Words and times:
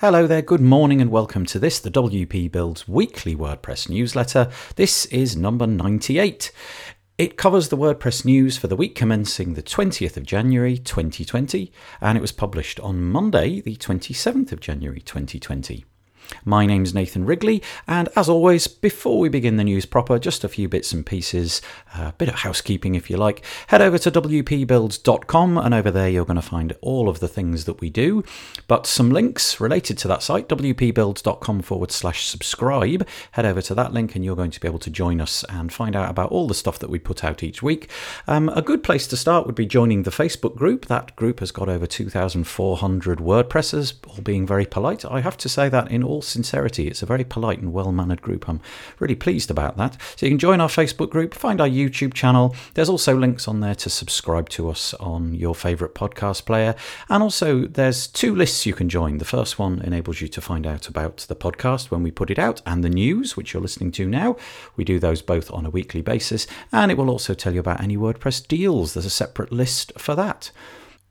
Hello 0.00 0.26
there, 0.26 0.42
good 0.42 0.60
morning, 0.60 1.00
and 1.00 1.10
welcome 1.10 1.46
to 1.46 1.58
this, 1.58 1.80
the 1.80 1.90
WP 1.90 2.52
Builds 2.52 2.86
weekly 2.86 3.34
WordPress 3.34 3.88
newsletter. 3.88 4.50
This 4.74 5.06
is 5.06 5.38
number 5.38 5.66
98. 5.66 6.52
It 7.16 7.38
covers 7.38 7.70
the 7.70 7.78
WordPress 7.78 8.22
news 8.22 8.58
for 8.58 8.66
the 8.66 8.76
week 8.76 8.94
commencing 8.94 9.54
the 9.54 9.62
20th 9.62 10.18
of 10.18 10.26
January 10.26 10.76
2020, 10.76 11.72
and 12.02 12.18
it 12.18 12.20
was 12.20 12.30
published 12.30 12.78
on 12.80 13.04
Monday, 13.04 13.62
the 13.62 13.76
27th 13.76 14.52
of 14.52 14.60
January 14.60 15.00
2020. 15.00 15.86
My 16.44 16.66
name's 16.66 16.94
Nathan 16.94 17.24
Wrigley, 17.24 17.62
and 17.86 18.08
as 18.16 18.28
always, 18.28 18.66
before 18.66 19.18
we 19.18 19.28
begin 19.28 19.56
the 19.56 19.64
news 19.64 19.86
proper, 19.86 20.18
just 20.18 20.44
a 20.44 20.48
few 20.48 20.68
bits 20.68 20.92
and 20.92 21.04
pieces, 21.04 21.60
a 21.94 22.12
bit 22.12 22.28
of 22.28 22.36
housekeeping 22.36 22.94
if 22.94 23.10
you 23.10 23.16
like. 23.16 23.44
Head 23.68 23.82
over 23.82 23.98
to 23.98 24.10
wpbuilds.com, 24.10 25.58
and 25.58 25.74
over 25.74 25.90
there 25.90 26.08
you're 26.08 26.24
going 26.24 26.36
to 26.36 26.42
find 26.42 26.76
all 26.80 27.08
of 27.08 27.20
the 27.20 27.28
things 27.28 27.64
that 27.64 27.80
we 27.80 27.90
do, 27.90 28.24
but 28.68 28.86
some 28.86 29.10
links 29.10 29.60
related 29.60 29.98
to 29.98 30.08
that 30.08 30.22
site, 30.22 30.48
wpbuilds.com 30.48 31.62
forward 31.62 31.90
slash 31.90 32.26
subscribe. 32.26 33.06
Head 33.32 33.46
over 33.46 33.62
to 33.62 33.74
that 33.74 33.92
link, 33.92 34.14
and 34.14 34.24
you're 34.24 34.36
going 34.36 34.50
to 34.50 34.60
be 34.60 34.68
able 34.68 34.78
to 34.80 34.90
join 34.90 35.20
us 35.20 35.44
and 35.48 35.72
find 35.72 35.96
out 35.96 36.10
about 36.10 36.30
all 36.30 36.46
the 36.46 36.54
stuff 36.54 36.78
that 36.78 36.90
we 36.90 36.98
put 36.98 37.24
out 37.24 37.42
each 37.42 37.62
week. 37.62 37.90
Um, 38.26 38.48
a 38.50 38.62
good 38.62 38.82
place 38.82 39.06
to 39.08 39.16
start 39.16 39.46
would 39.46 39.54
be 39.54 39.66
joining 39.66 40.02
the 40.02 40.10
Facebook 40.10 40.56
group. 40.56 40.86
That 40.86 41.14
group 41.16 41.40
has 41.40 41.50
got 41.50 41.68
over 41.68 41.86
2,400 41.86 43.18
WordPressers, 43.18 43.94
all 44.06 44.22
being 44.22 44.46
very 44.46 44.66
polite. 44.66 45.04
I 45.04 45.20
have 45.20 45.36
to 45.38 45.48
say 45.48 45.68
that 45.68 45.90
in 45.90 46.02
all 46.02 46.15
all 46.16 46.22
sincerity. 46.22 46.88
It's 46.88 47.02
a 47.02 47.06
very 47.06 47.24
polite 47.24 47.58
and 47.58 47.74
well 47.74 47.92
mannered 47.92 48.22
group. 48.22 48.48
I'm 48.48 48.60
really 48.98 49.14
pleased 49.14 49.50
about 49.50 49.76
that. 49.76 50.00
So 50.16 50.24
you 50.24 50.30
can 50.30 50.38
join 50.38 50.62
our 50.62 50.68
Facebook 50.68 51.10
group, 51.10 51.34
find 51.34 51.60
our 51.60 51.68
YouTube 51.68 52.14
channel. 52.14 52.56
There's 52.72 52.88
also 52.88 53.14
links 53.14 53.46
on 53.46 53.60
there 53.60 53.74
to 53.74 53.90
subscribe 53.90 54.48
to 54.50 54.70
us 54.70 54.94
on 54.94 55.34
your 55.34 55.54
favourite 55.54 55.94
podcast 55.94 56.46
player. 56.46 56.74
And 57.10 57.22
also, 57.22 57.66
there's 57.66 58.06
two 58.06 58.34
lists 58.34 58.64
you 58.64 58.72
can 58.72 58.88
join. 58.88 59.18
The 59.18 59.26
first 59.26 59.58
one 59.58 59.82
enables 59.82 60.22
you 60.22 60.28
to 60.28 60.40
find 60.40 60.66
out 60.66 60.88
about 60.88 61.18
the 61.28 61.36
podcast 61.36 61.90
when 61.90 62.02
we 62.02 62.10
put 62.10 62.30
it 62.30 62.38
out 62.38 62.62
and 62.64 62.82
the 62.82 62.88
news, 62.88 63.36
which 63.36 63.52
you're 63.52 63.62
listening 63.62 63.92
to 63.92 64.08
now. 64.08 64.36
We 64.74 64.84
do 64.84 64.98
those 64.98 65.20
both 65.20 65.50
on 65.50 65.66
a 65.66 65.70
weekly 65.70 66.00
basis. 66.00 66.46
And 66.72 66.90
it 66.90 66.96
will 66.96 67.10
also 67.10 67.34
tell 67.34 67.52
you 67.52 67.60
about 67.60 67.82
any 67.82 67.98
WordPress 67.98 68.48
deals. 68.48 68.94
There's 68.94 69.04
a 69.04 69.10
separate 69.10 69.52
list 69.52 69.92
for 69.98 70.14
that 70.14 70.50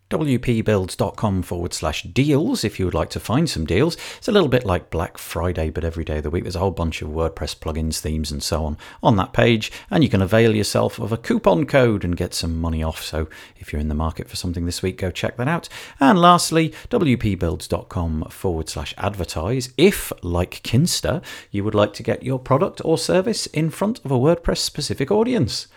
wpbuilds.com 0.09 1.42
forward 1.42 1.73
slash 1.73 2.03
deals 2.03 2.64
if 2.64 2.80
you 2.80 2.86
would 2.86 2.94
like 2.94 3.09
to 3.09 3.20
find 3.20 3.50
some 3.50 3.66
deals. 3.66 3.98
It's 4.17 4.28
a 4.28 4.31
little 4.31 4.47
bit 4.47 4.66
like 4.66 4.92
Black 4.92 5.17
Friday, 5.17 5.72
but 5.72 5.84
every 5.84 6.03
day 6.03 6.17
of 6.17 6.23
the 6.23 6.30
week. 6.30 6.44
There's 6.44 6.56
a 6.56 6.59
whole 6.59 6.72
bunch 6.72 7.02
of 7.02 7.09
WordPress 7.09 7.58
plugins, 7.58 8.00
themes, 8.00 8.31
and 8.31 8.44
so 8.44 8.66
on 8.66 8.78
on 9.02 9.16
that 9.16 9.34
page, 9.34 9.72
and 9.89 10.03
you 10.03 10.09
can 10.09 10.22
avail 10.22 10.56
yourself 10.56 11.00
of 11.00 11.12
a 11.12 11.17
coupon 11.17 11.66
code 11.66 12.03
and 12.03 12.16
get 12.16 12.34
some 12.34 12.62
money 12.62 12.84
off. 12.84 13.03
So 13.03 13.28
if 13.58 13.73
you're 13.73 13.81
in 13.81 13.88
the 13.89 13.95
market 13.95 14.30
for 14.30 14.36
something 14.36 14.66
this 14.66 14.84
week, 14.84 14.97
go 14.97 15.09
check 15.09 15.38
that 15.38 15.47
out. 15.47 15.67
And 16.00 16.19
lastly, 16.19 16.69
wpbuilds.com 16.90 18.25
forward 18.30 18.69
slash 18.69 18.94
advertise 18.97 19.73
if, 19.78 20.12
like 20.22 20.62
Kinsta, 20.64 21.23
you 21.50 21.64
would 21.64 21.75
like 21.75 21.94
to 21.94 22.03
get 22.03 22.23
your 22.23 22.40
product 22.40 22.81
or 22.86 22.97
service 22.97 23.47
in 23.47 23.69
front 23.72 24.03
of 24.06 24.12
a 24.12 24.19
WordPress 24.19 24.58
specific 24.58 25.09
audience. 25.09 25.67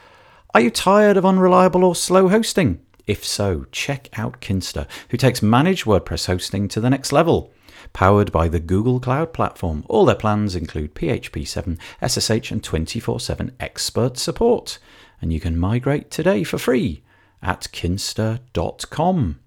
Are 0.54 0.60
you 0.60 0.70
tired 0.70 1.16
of 1.16 1.26
unreliable 1.26 1.84
or 1.84 1.94
slow 1.94 2.28
hosting? 2.28 2.80
If 3.08 3.24
so, 3.24 3.64
check 3.72 4.10
out 4.18 4.42
Kinsta, 4.42 4.86
who 5.08 5.16
takes 5.16 5.42
managed 5.42 5.86
WordPress 5.86 6.26
hosting 6.26 6.68
to 6.68 6.80
the 6.80 6.90
next 6.90 7.10
level. 7.10 7.50
Powered 7.94 8.30
by 8.30 8.48
the 8.48 8.60
Google 8.60 9.00
Cloud 9.00 9.32
Platform, 9.32 9.82
all 9.88 10.04
their 10.04 10.14
plans 10.14 10.54
include 10.54 10.94
PHP 10.94 11.48
7, 11.48 11.78
SSH, 12.06 12.50
and 12.50 12.62
24 12.62 13.18
7 13.18 13.52
expert 13.58 14.18
support. 14.18 14.78
And 15.22 15.32
you 15.32 15.40
can 15.40 15.58
migrate 15.58 16.10
today 16.10 16.44
for 16.44 16.58
free 16.58 17.02
at 17.42 17.62
kinsta.com. 17.72 19.40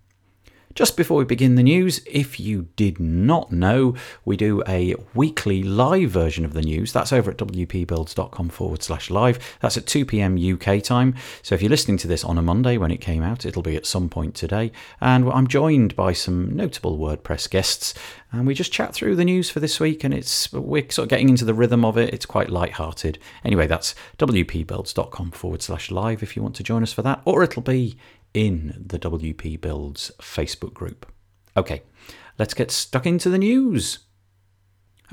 Just 0.76 0.96
before 0.96 1.18
we 1.18 1.26
begin 1.26 1.56
the 1.56 1.64
news, 1.64 2.02
if 2.06 2.40
you 2.40 2.68
did 2.76 3.00
not 3.00 3.52
know, 3.52 3.96
we 4.24 4.38
do 4.38 4.64
a 4.68 4.96
weekly 5.14 5.64
live 5.64 6.10
version 6.10 6.46
of 6.46 6.54
the 6.54 6.62
news. 6.62 6.94
That's 6.94 7.12
over 7.12 7.32
at 7.32 7.38
wpbuilds.com 7.38 8.50
forward 8.50 8.82
slash 8.82 9.10
live. 9.10 9.58
That's 9.60 9.78
at 9.78 9.86
2 9.86 10.06
p.m. 10.06 10.38
UK 10.38 10.82
time. 10.82 11.16
So 11.42 11.56
if 11.56 11.62
you're 11.62 11.70
listening 11.70 11.98
to 11.98 12.08
this 12.08 12.24
on 12.24 12.38
a 12.38 12.42
Monday 12.42 12.78
when 12.78 12.92
it 12.92 13.02
came 13.02 13.22
out, 13.22 13.46
it'll 13.46 13.62
be 13.62 13.76
at 13.76 13.86
some 13.86 14.08
point 14.08 14.34
today. 14.34 14.72
And 15.02 15.30
I'm 15.30 15.48
joined 15.48 15.96
by 15.96 16.14
some 16.14 16.56
notable 16.56 16.98
WordPress 16.98 17.50
guests. 17.50 17.94
And 18.32 18.48
we 18.48 18.54
just 18.54 18.72
chat 18.72 18.94
through 18.94 19.18
the 19.18 19.26
news 19.26 19.50
for 19.50 19.60
this 19.60 19.80
week, 19.80 20.06
and 20.06 20.14
it's 20.14 20.54
we're 20.54 20.90
sort 20.90 21.04
of 21.04 21.10
getting 21.10 21.28
into 21.28 21.44
the 21.44 21.54
rhythm 21.54 21.84
of 21.84 21.98
it. 21.98 22.14
It's 22.14 22.26
quite 22.26 22.50
light-hearted. 22.50 23.20
Anyway, 23.44 23.68
that's 23.68 23.94
wpbuilds.com 24.20 25.32
forward 25.32 25.62
slash 25.62 25.92
live 25.92 26.24
if 26.24 26.38
you 26.38 26.42
want 26.42 26.56
to 26.56 26.64
join 26.64 26.82
us 26.82 26.94
for 26.94 27.02
that, 27.02 27.22
or 27.26 27.44
it'll 27.44 27.62
be 27.62 27.98
in 28.34 28.84
the 28.86 29.00
WP 29.00 29.60
Builds 29.60 30.12
Facebook 30.20 30.74
group. 30.74 31.06
Okay, 31.56 31.84
let's 32.40 32.54
get 32.54 32.72
stuck 32.72 33.06
into 33.06 33.30
the 33.30 33.38
news. 33.38 34.00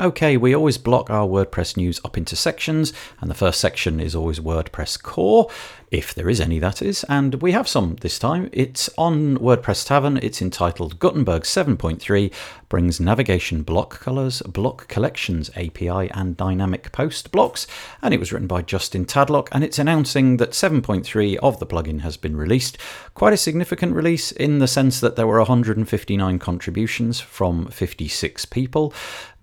Okay, 0.00 0.36
we 0.36 0.54
always 0.54 0.78
block 0.78 1.10
our 1.10 1.26
WordPress 1.26 1.76
news 1.76 2.00
up 2.04 2.16
into 2.16 2.36
sections, 2.36 2.92
and 3.20 3.28
the 3.28 3.34
first 3.34 3.60
section 3.60 3.98
is 3.98 4.14
always 4.14 4.38
WordPress 4.38 5.02
core, 5.02 5.50
if 5.91 6.15
there 6.15 6.28
is 6.28 6.41
any, 6.41 6.59
that 6.59 6.82
is, 6.82 7.04
and 7.04 7.37
we 7.37 7.53
have 7.53 7.69
some 7.69 7.97
this 8.00 8.19
time. 8.19 8.50
It's 8.53 8.91
on 8.99 9.38
WordPress 9.38 9.87
Tavern, 9.87 10.19
it's 10.19 10.43
entitled 10.43 10.99
Gutenberg 10.99 11.43
7.3 11.43 12.32
brings 12.69 13.00
navigation 13.00 13.62
block 13.62 13.98
colors, 14.00 14.43
block 14.43 14.88
collections 14.88 15.50
API, 15.56 16.10
and 16.10 16.37
dynamic 16.37 16.93
post 16.93 17.32
blocks, 17.32 17.66
and 18.03 18.12
it 18.12 18.21
was 18.21 18.32
written 18.32 18.47
by 18.47 18.62
Justin 18.62 19.04
Tadlock, 19.04 19.48
and 19.53 19.65
it's 19.65 19.78
announcing 19.78 20.37
that 20.37 20.50
7.3 20.50 21.37
of 21.37 21.59
the 21.59 21.66
plugin 21.66 22.00
has 22.00 22.16
been 22.16 22.37
released. 22.37 22.78
Quite 23.15 23.32
a 23.32 23.38
significant 23.38 23.94
release 23.94 24.32
in 24.32 24.59
the 24.59 24.69
sense 24.69 25.00
that 25.00 25.16
there 25.16 25.27
were 25.27 25.38
159 25.38 26.38
contributions 26.38 27.21
from 27.21 27.66
56 27.69 28.44
people. 28.47 28.93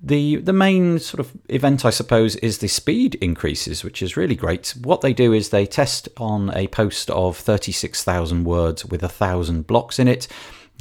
The 0.04 0.36
the 0.36 0.54
main 0.54 1.00
sort 1.00 1.20
of 1.20 1.32
event, 1.50 1.84
I 1.84 1.90
suppose, 1.90 2.36
is 2.36 2.60
the 2.60 2.68
speed 2.68 3.16
increases, 3.16 3.84
which 3.84 4.04
is 4.04 4.16
really 4.16 4.36
great. 4.36 4.76
What 4.84 5.02
they 5.02 5.14
do 5.14 5.34
is 5.34 5.50
they 5.50 5.66
test 5.66 6.10
on 6.18 6.35
a 6.54 6.68
post 6.68 7.10
of 7.10 7.38
36,000 7.38 8.44
words 8.44 8.86
with 8.86 9.04
a 9.04 9.10
thousand 9.10 9.68
blocks 9.68 10.00
in 10.00 10.08
it 10.08 10.28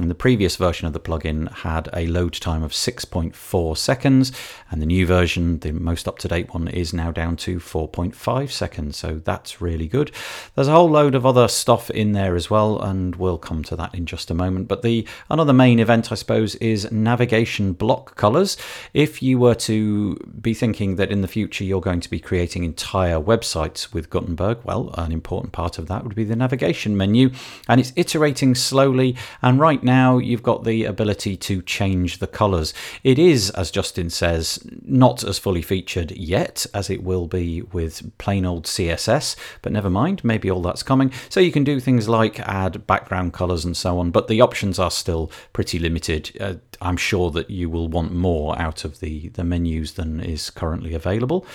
and 0.01 0.11
the 0.11 0.15
previous 0.15 0.57
version 0.57 0.89
of 0.89 0.93
the 0.93 0.99
plugin 0.99 1.51
had 1.53 1.89
a 1.93 2.07
load 2.09 2.33
time 2.33 2.65
of 2.65 2.73
6.4 2.73 3.77
seconds, 3.77 4.33
and 4.71 4.83
the 4.83 4.87
new 4.87 5.07
version, 5.07 5.61
the 5.61 5.71
most 5.71 6.09
up 6.09 6.19
to 6.19 6.29
date 6.29 6.53
one, 6.53 6.67
is 6.67 6.93
now 6.93 7.13
down 7.13 7.37
to 7.37 7.59
4.5 7.59 8.51
seconds. 8.51 8.97
So 8.97 9.21
that's 9.25 9.61
really 9.61 9.87
good. 9.87 10.11
There's 10.55 10.67
a 10.67 10.73
whole 10.73 10.91
load 10.91 11.15
of 11.15 11.25
other 11.25 11.47
stuff 11.47 11.91
in 11.91 12.11
there 12.11 12.35
as 12.35 12.51
well, 12.51 12.81
and 12.83 13.15
we'll 13.15 13.39
come 13.39 13.63
to 13.65 13.77
that 13.77 13.95
in 13.95 14.05
just 14.05 14.33
a 14.33 14.35
moment. 14.35 14.67
But 14.67 14.83
the 14.83 15.07
another 15.31 15.53
main 15.53 15.79
event, 15.79 16.11
I 16.11 16.17
suppose, 16.17 16.57
is 16.57 16.91
navigation 16.91 17.73
block 17.73 18.17
colors. 18.17 18.57
If 18.95 19.23
you 19.23 19.39
were 19.39 19.55
to 19.55 20.17
be 20.41 20.55
thinking 20.55 20.97
that 20.97 21.13
in 21.13 21.21
the 21.21 21.29
future 21.29 21.63
you're 21.63 21.81
going 21.81 22.01
to 22.01 22.11
be 22.11 22.19
creating 22.19 22.65
entire 22.65 23.21
websites 23.21 23.93
with 23.93 24.11
Gutenberg, 24.11 24.59
well, 24.65 24.93
an 24.95 25.13
important 25.13 25.53
part 25.53 25.79
of 25.79 25.87
that 25.87 26.03
would 26.03 26.17
be 26.17 26.25
the 26.25 26.35
navigation 26.35 26.97
menu, 26.97 27.31
and 27.69 27.81
it's 27.81 27.93
iterating 27.95 28.57
slowly. 28.57 29.17
And 29.41 29.61
right 29.61 29.84
now 29.85 30.19
you've 30.19 30.43
got 30.43 30.65
the 30.65 30.85
ability 30.85 31.37
to 31.37 31.63
change 31.63 32.19
the 32.19 32.27
colours. 32.27 32.73
It 33.03 33.19
is, 33.19 33.51
as 33.51 33.71
Justin 33.71 34.11
says, 34.11 34.59
not 34.83 35.23
as 35.23 35.39
fully 35.39 35.63
featured 35.63 36.11
yet 36.13 36.67
as 36.75 36.91
it 36.91 37.03
will 37.03 37.27
be 37.27 37.63
with 37.63 38.17
plain 38.19 38.45
old 38.45 38.65
CSS, 38.65 39.37
but 39.63 39.73
never 39.73 39.91
mind, 39.91 40.25
maybe 40.25 40.51
all 40.51 40.63
that's 40.63 40.83
coming. 40.83 41.13
So 41.29 41.41
you 41.41 41.53
can 41.53 41.65
do 41.65 41.81
things 41.81 42.09
like 42.09 42.41
add 42.41 42.87
background 42.87 43.33
colours 43.33 43.65
and 43.65 43.77
so 43.77 43.99
on, 43.99 44.11
but 44.11 44.29
the 44.29 44.41
options 44.41 44.79
are 44.79 44.91
still 44.91 45.31
pretty 45.53 45.79
limited. 45.79 46.37
Uh, 46.41 46.55
I'm 46.81 46.97
sure 46.97 47.31
that 47.33 47.51
you 47.51 47.69
will 47.71 47.89
want 47.89 48.13
more 48.13 48.59
out 48.59 48.85
of 48.85 49.01
the, 49.01 49.29
the 49.31 49.45
menus 49.45 49.95
than 49.95 50.21
is 50.21 50.51
currently 50.51 50.95
available. 50.95 51.47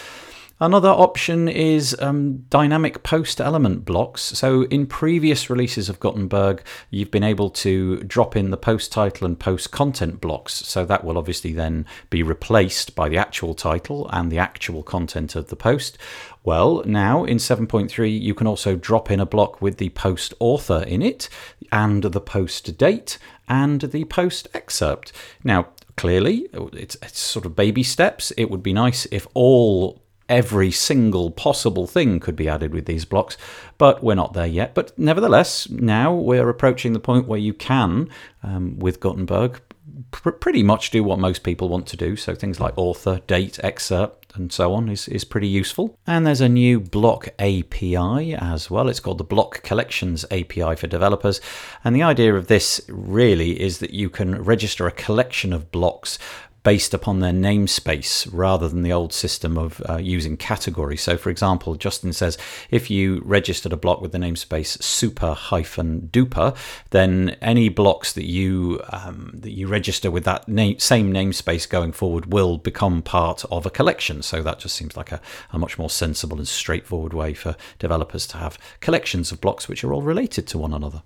Another 0.61 0.89
option 0.89 1.47
is 1.47 1.95
um, 2.01 2.39
dynamic 2.49 3.01
post 3.01 3.39
element 3.39 3.85
blocks. 3.85 4.21
So, 4.21 4.63
in 4.63 4.87
previous 4.87 5.49
releases 5.49 5.87
of 5.87 6.01
Gutenberg, 6.01 6.61
you've 6.89 7.11
been 7.11 7.23
able 7.23 7.49
to 7.51 8.03
drop 8.03 8.35
in 8.35 8.51
the 8.51 8.57
post 8.57 8.91
title 8.91 9.25
and 9.25 9.39
post 9.39 9.71
content 9.71 10.19
blocks. 10.19 10.53
So, 10.53 10.83
that 10.83 11.05
will 11.05 11.17
obviously 11.17 11.53
then 11.53 11.85
be 12.09 12.23
replaced 12.23 12.93
by 12.93 13.07
the 13.07 13.15
actual 13.15 13.53
title 13.53 14.09
and 14.11 14.29
the 14.29 14.37
actual 14.37 14.83
content 14.83 15.33
of 15.37 15.47
the 15.47 15.55
post. 15.55 15.97
Well, 16.43 16.83
now 16.85 17.23
in 17.23 17.37
7.3, 17.37 18.19
you 18.19 18.33
can 18.33 18.45
also 18.45 18.75
drop 18.75 19.09
in 19.09 19.21
a 19.21 19.25
block 19.25 19.61
with 19.61 19.77
the 19.77 19.89
post 19.89 20.33
author 20.41 20.83
in 20.83 21.01
it, 21.01 21.29
and 21.71 22.03
the 22.03 22.21
post 22.21 22.77
date, 22.77 23.17
and 23.47 23.79
the 23.79 24.03
post 24.03 24.49
excerpt. 24.53 25.13
Now, 25.41 25.69
clearly, 25.95 26.49
it's, 26.51 26.97
it's 27.01 27.19
sort 27.19 27.45
of 27.45 27.55
baby 27.55 27.83
steps. 27.83 28.31
It 28.31 28.51
would 28.51 28.63
be 28.63 28.73
nice 28.73 29.07
if 29.09 29.25
all 29.33 30.01
every 30.29 30.71
single 30.71 31.31
possible 31.31 31.87
thing 31.87 32.19
could 32.19 32.35
be 32.35 32.47
added 32.47 32.73
with 32.73 32.85
these 32.85 33.03
blocks, 33.03 33.35
but 33.77 34.03
we're 34.03 34.15
not 34.15 34.33
there 34.33 34.47
yet. 34.47 34.73
But 34.73 34.97
nevertheless, 34.97 35.69
now 35.69 36.13
we're 36.13 36.49
approaching 36.49 36.93
the 36.93 36.99
point 36.99 37.27
where 37.27 37.39
you 37.39 37.53
can, 37.53 38.09
um, 38.43 38.79
with 38.79 38.99
Gutenberg, 38.99 39.59
pr- 40.11 40.31
pretty 40.31 40.63
much 40.63 40.91
do 40.91 41.03
what 41.03 41.19
most 41.19 41.43
people 41.43 41.69
want 41.69 41.87
to 41.87 41.97
do. 41.97 42.15
So 42.15 42.35
things 42.35 42.59
like 42.59 42.77
author, 42.77 43.21
date, 43.27 43.59
excerpt, 43.63 44.35
and 44.35 44.51
so 44.51 44.73
on 44.73 44.89
is, 44.89 45.07
is 45.07 45.23
pretty 45.23 45.47
useful. 45.47 45.97
And 46.05 46.25
there's 46.25 46.41
a 46.41 46.49
new 46.49 46.79
block 46.79 47.29
API 47.39 48.35
as 48.35 48.69
well. 48.69 48.87
It's 48.87 48.99
called 48.99 49.17
the 49.17 49.23
Block 49.23 49.63
Collections 49.63 50.23
API 50.31 50.75
for 50.75 50.87
developers. 50.87 51.41
And 51.83 51.95
the 51.95 52.03
idea 52.03 52.35
of 52.35 52.47
this 52.47 52.81
really 52.87 53.59
is 53.59 53.79
that 53.79 53.91
you 53.91 54.09
can 54.09 54.41
register 54.43 54.87
a 54.87 54.91
collection 54.91 55.51
of 55.51 55.71
blocks 55.71 56.19
based 56.63 56.93
upon 56.93 57.19
their 57.19 57.31
namespace 57.31 58.27
rather 58.31 58.67
than 58.67 58.83
the 58.83 58.91
old 58.91 59.13
system 59.13 59.57
of 59.57 59.81
uh, 59.87 59.97
using 59.97 60.37
categories. 60.37 61.01
So, 61.01 61.17
for 61.17 61.29
example, 61.29 61.75
Justin 61.75 62.13
says 62.13 62.37
if 62.69 62.89
you 62.89 63.21
registered 63.25 63.73
a 63.73 63.77
block 63.77 64.01
with 64.01 64.11
the 64.11 64.17
namespace 64.17 64.81
super 64.81 65.33
hyphen 65.33 66.09
duper, 66.11 66.55
then 66.89 67.37
any 67.41 67.69
blocks 67.69 68.13
that 68.13 68.25
you 68.25 68.81
um, 68.89 69.31
that 69.33 69.51
you 69.51 69.67
register 69.67 70.11
with 70.11 70.25
that 70.25 70.47
name, 70.47 70.79
same 70.79 71.13
namespace 71.13 71.67
going 71.67 71.91
forward 71.91 72.31
will 72.33 72.57
become 72.57 73.01
part 73.01 73.45
of 73.51 73.65
a 73.65 73.69
collection. 73.69 74.21
So 74.21 74.41
that 74.43 74.59
just 74.59 74.75
seems 74.75 74.97
like 74.97 75.11
a, 75.11 75.21
a 75.51 75.59
much 75.59 75.77
more 75.77 75.89
sensible 75.89 76.37
and 76.37 76.47
straightforward 76.47 77.13
way 77.13 77.33
for 77.33 77.55
developers 77.77 78.27
to 78.27 78.37
have 78.37 78.57
collections 78.79 79.31
of 79.31 79.41
blocks 79.41 79.67
which 79.67 79.83
are 79.83 79.93
all 79.93 80.01
related 80.01 80.47
to 80.47 80.57
one 80.57 80.73
another. 80.73 81.03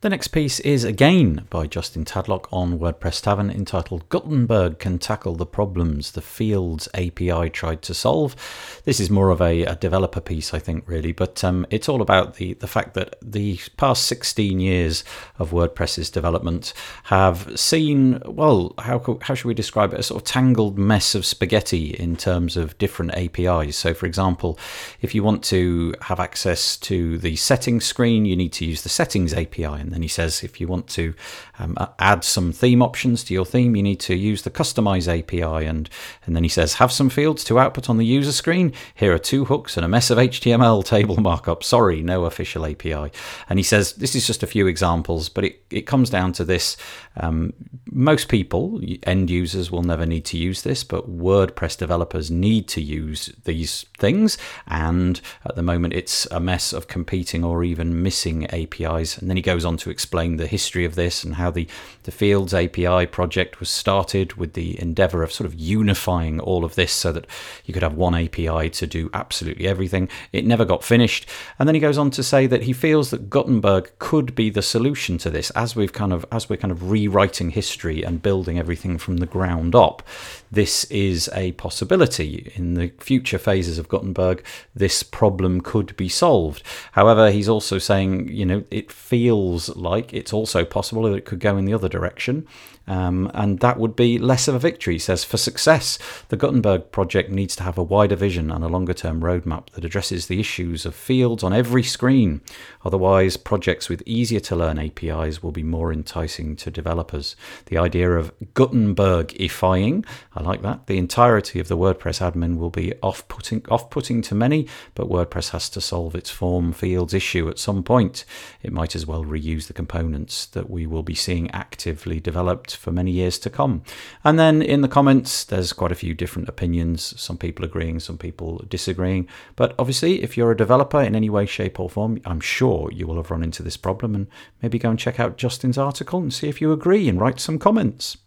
The 0.00 0.10
next 0.10 0.28
piece 0.28 0.60
is 0.60 0.84
again 0.84 1.46
by 1.50 1.66
Justin 1.66 2.04
Tadlock 2.04 2.46
on 2.52 2.78
WordPress 2.78 3.20
Tavern 3.20 3.50
entitled 3.50 4.08
Gutenberg 4.10 4.78
Can 4.78 5.00
Tackle 5.00 5.34
the 5.34 5.44
Problems 5.44 6.12
the 6.12 6.20
Fields 6.20 6.88
API 6.94 7.50
Tried 7.50 7.82
to 7.82 7.94
Solve. 7.94 8.36
This 8.84 9.00
is 9.00 9.10
more 9.10 9.30
of 9.30 9.42
a, 9.42 9.64
a 9.64 9.74
developer 9.74 10.20
piece, 10.20 10.54
I 10.54 10.60
think, 10.60 10.84
really, 10.86 11.10
but 11.10 11.42
um, 11.42 11.66
it's 11.70 11.88
all 11.88 12.00
about 12.00 12.34
the, 12.36 12.54
the 12.54 12.68
fact 12.68 12.94
that 12.94 13.16
the 13.20 13.58
past 13.76 14.04
16 14.04 14.60
years 14.60 15.02
of 15.36 15.50
WordPress's 15.50 16.10
development 16.10 16.72
have 17.04 17.58
seen, 17.58 18.22
well, 18.24 18.74
how, 18.78 19.18
how 19.22 19.34
should 19.34 19.48
we 19.48 19.54
describe 19.54 19.92
it? 19.92 19.98
A 19.98 20.04
sort 20.04 20.22
of 20.22 20.28
tangled 20.28 20.78
mess 20.78 21.16
of 21.16 21.26
spaghetti 21.26 21.90
in 21.90 22.14
terms 22.14 22.56
of 22.56 22.78
different 22.78 23.16
APIs. 23.16 23.76
So, 23.76 23.94
for 23.94 24.06
example, 24.06 24.60
if 25.00 25.12
you 25.12 25.24
want 25.24 25.42
to 25.46 25.92
have 26.02 26.20
access 26.20 26.76
to 26.76 27.18
the 27.18 27.34
settings 27.34 27.84
screen, 27.84 28.26
you 28.26 28.36
need 28.36 28.52
to 28.52 28.64
use 28.64 28.82
the 28.82 28.88
settings 28.88 29.34
API 29.34 29.87
and 29.88 29.94
then 29.94 30.02
he 30.02 30.08
says 30.08 30.44
if 30.44 30.60
you 30.60 30.68
want 30.68 30.86
to 30.86 31.14
um, 31.58 31.74
add 31.98 32.22
some 32.22 32.52
theme 32.52 32.82
options 32.82 33.24
to 33.24 33.32
your 33.32 33.46
theme, 33.46 33.74
you 33.74 33.82
need 33.82 34.00
to 34.00 34.14
use 34.14 34.42
the 34.42 34.50
Customize 34.50 35.08
API. 35.08 35.64
And, 35.64 35.88
and 36.26 36.36
then 36.36 36.42
he 36.42 36.48
says 36.50 36.74
have 36.74 36.92
some 36.92 37.08
fields 37.08 37.42
to 37.44 37.58
output 37.58 37.88
on 37.88 37.96
the 37.96 38.04
user 38.04 38.32
screen. 38.32 38.74
Here 38.94 39.14
are 39.14 39.18
two 39.18 39.46
hooks 39.46 39.78
and 39.78 39.86
a 39.86 39.88
mess 39.88 40.10
of 40.10 40.18
HTML 40.18 40.84
table 40.94 41.16
markup. 41.16 41.64
Sorry, 41.64 42.02
no 42.02 42.26
official 42.26 42.66
API. 42.66 43.10
And 43.48 43.58
he 43.58 43.62
says 43.62 43.94
this 43.94 44.14
is 44.14 44.26
just 44.26 44.42
a 44.42 44.46
few 44.46 44.66
examples, 44.66 45.30
but 45.30 45.42
it, 45.42 45.64
it 45.70 45.86
comes 45.86 46.10
down 46.10 46.34
to 46.34 46.44
this. 46.44 46.76
Um, 47.16 47.54
most 47.90 48.28
people, 48.28 48.82
end 49.04 49.30
users, 49.30 49.70
will 49.70 49.82
never 49.82 50.04
need 50.04 50.26
to 50.26 50.36
use 50.36 50.62
this, 50.62 50.84
but 50.84 51.10
WordPress 51.10 51.78
developers 51.78 52.30
need 52.30 52.68
to 52.68 52.82
use 52.82 53.34
these 53.44 53.86
things. 53.96 54.36
And 54.66 55.18
at 55.46 55.56
the 55.56 55.62
moment, 55.62 55.94
it's 55.94 56.26
a 56.26 56.40
mess 56.40 56.74
of 56.74 56.88
competing 56.88 57.42
or 57.42 57.64
even 57.64 58.02
missing 58.02 58.44
APIs. 58.50 59.16
And 59.16 59.30
then 59.30 59.38
he 59.38 59.42
goes 59.42 59.64
on 59.64 59.77
to 59.78 59.90
explain 59.90 60.36
the 60.36 60.46
history 60.46 60.84
of 60.84 60.94
this 60.94 61.24
and 61.24 61.36
how 61.36 61.50
the, 61.50 61.66
the 62.04 62.10
Fields 62.10 62.54
API 62.54 63.06
project 63.06 63.60
was 63.60 63.70
started 63.70 64.34
with 64.34 64.52
the 64.52 64.80
endeavor 64.80 65.22
of 65.22 65.32
sort 65.32 65.46
of 65.46 65.54
unifying 65.54 66.40
all 66.40 66.64
of 66.64 66.74
this 66.74 66.92
so 66.92 67.12
that 67.12 67.26
you 67.64 67.74
could 67.74 67.82
have 67.82 67.94
one 67.94 68.14
API 68.14 68.70
to 68.70 68.86
do 68.86 69.10
absolutely 69.14 69.66
everything. 69.66 70.08
It 70.32 70.46
never 70.46 70.64
got 70.64 70.84
finished. 70.84 71.28
And 71.58 71.68
then 71.68 71.74
he 71.74 71.80
goes 71.80 71.98
on 71.98 72.10
to 72.12 72.22
say 72.22 72.46
that 72.46 72.62
he 72.62 72.72
feels 72.72 73.10
that 73.10 73.30
Gutenberg 73.30 73.90
could 73.98 74.34
be 74.34 74.50
the 74.50 74.62
solution 74.62 75.18
to 75.18 75.30
this 75.30 75.50
as 75.50 75.74
we've 75.74 75.92
kind 75.92 76.12
of 76.12 76.24
as 76.30 76.48
we're 76.48 76.56
kind 76.56 76.72
of 76.72 76.90
rewriting 76.90 77.50
history 77.50 78.02
and 78.02 78.22
building 78.22 78.58
everything 78.58 78.98
from 78.98 79.18
the 79.18 79.26
ground 79.26 79.74
up 79.74 80.02
this 80.50 80.84
is 80.84 81.28
a 81.34 81.52
possibility. 81.52 82.52
In 82.54 82.74
the 82.74 82.92
future 82.98 83.38
phases 83.38 83.78
of 83.78 83.88
Gutenberg, 83.88 84.44
this 84.74 85.02
problem 85.02 85.60
could 85.60 85.96
be 85.96 86.08
solved. 86.08 86.62
However, 86.92 87.30
he's 87.30 87.48
also 87.48 87.78
saying, 87.78 88.28
you 88.28 88.46
know, 88.46 88.64
it 88.70 88.90
feels 88.90 89.67
like 89.76 90.12
it's 90.12 90.32
also 90.32 90.64
possible 90.64 91.02
that 91.02 91.14
it 91.14 91.24
could 91.24 91.40
go 91.40 91.56
in 91.56 91.64
the 91.64 91.74
other 91.74 91.88
direction. 91.88 92.46
Um, 92.86 93.30
and 93.34 93.60
that 93.60 93.78
would 93.78 93.94
be 93.94 94.18
less 94.18 94.48
of 94.48 94.54
a 94.54 94.58
victory. 94.58 94.94
He 94.94 94.98
says, 94.98 95.22
for 95.22 95.36
success, 95.36 95.98
the 96.28 96.38
Gutenberg 96.38 96.90
project 96.90 97.30
needs 97.30 97.54
to 97.56 97.62
have 97.62 97.76
a 97.76 97.82
wider 97.82 98.16
vision 98.16 98.50
and 98.50 98.64
a 98.64 98.68
longer 98.68 98.94
term 98.94 99.20
roadmap 99.20 99.70
that 99.70 99.84
addresses 99.84 100.26
the 100.26 100.40
issues 100.40 100.86
of 100.86 100.94
fields 100.94 101.42
on 101.42 101.52
every 101.52 101.82
screen. 101.82 102.40
Otherwise, 102.88 103.36
projects 103.36 103.90
with 103.90 104.02
easier 104.06 104.40
to 104.40 104.56
learn 104.56 104.78
APIs 104.78 105.42
will 105.42 105.52
be 105.52 105.62
more 105.62 105.92
enticing 105.92 106.56
to 106.56 106.70
developers. 106.70 107.36
The 107.66 107.76
idea 107.76 108.12
of 108.12 108.32
Gutenbergifying, 108.54 110.06
I 110.34 110.42
like 110.42 110.62
that. 110.62 110.86
The 110.86 110.96
entirety 110.96 111.60
of 111.60 111.68
the 111.68 111.76
WordPress 111.76 112.22
admin 112.22 112.56
will 112.56 112.70
be 112.70 112.94
off-putting, 113.02 113.66
off-putting 113.68 114.22
to 114.22 114.34
many, 114.34 114.66
but 114.94 115.10
WordPress 115.10 115.50
has 115.50 115.68
to 115.68 115.82
solve 115.82 116.14
its 116.14 116.30
form 116.30 116.72
fields 116.72 117.12
issue 117.12 117.46
at 117.50 117.58
some 117.58 117.82
point. 117.82 118.24
It 118.62 118.72
might 118.72 118.96
as 118.96 119.04
well 119.04 119.22
reuse 119.22 119.66
the 119.66 119.74
components 119.74 120.46
that 120.46 120.70
we 120.70 120.86
will 120.86 121.02
be 121.02 121.14
seeing 121.14 121.50
actively 121.50 122.20
developed 122.20 122.74
for 122.74 122.90
many 122.90 123.10
years 123.10 123.38
to 123.40 123.50
come. 123.50 123.82
And 124.24 124.38
then 124.38 124.62
in 124.62 124.80
the 124.80 124.88
comments, 124.88 125.44
there's 125.44 125.74
quite 125.74 125.92
a 125.92 125.94
few 125.94 126.14
different 126.14 126.48
opinions. 126.48 127.20
Some 127.20 127.36
people 127.36 127.66
agreeing, 127.66 128.00
some 128.00 128.16
people 128.16 128.64
disagreeing. 128.66 129.28
But 129.56 129.74
obviously, 129.78 130.22
if 130.22 130.38
you're 130.38 130.52
a 130.52 130.56
developer 130.56 131.02
in 131.02 131.14
any 131.14 131.28
way, 131.28 131.44
shape, 131.44 131.78
or 131.78 131.90
form, 131.90 132.22
I'm 132.24 132.40
sure 132.40 132.77
you 132.92 133.06
will 133.06 133.16
have 133.16 133.30
run 133.30 133.42
into 133.42 133.62
this 133.62 133.76
problem 133.76 134.14
and 134.14 134.28
maybe 134.62 134.78
go 134.78 134.90
and 134.90 134.98
check 134.98 135.18
out 135.18 135.36
Justin's 135.36 135.78
article 135.78 136.20
and 136.20 136.32
see 136.32 136.48
if 136.48 136.60
you 136.60 136.72
agree 136.72 137.08
and 137.08 137.20
write 137.20 137.40
some 137.40 137.58
comments. 137.58 138.18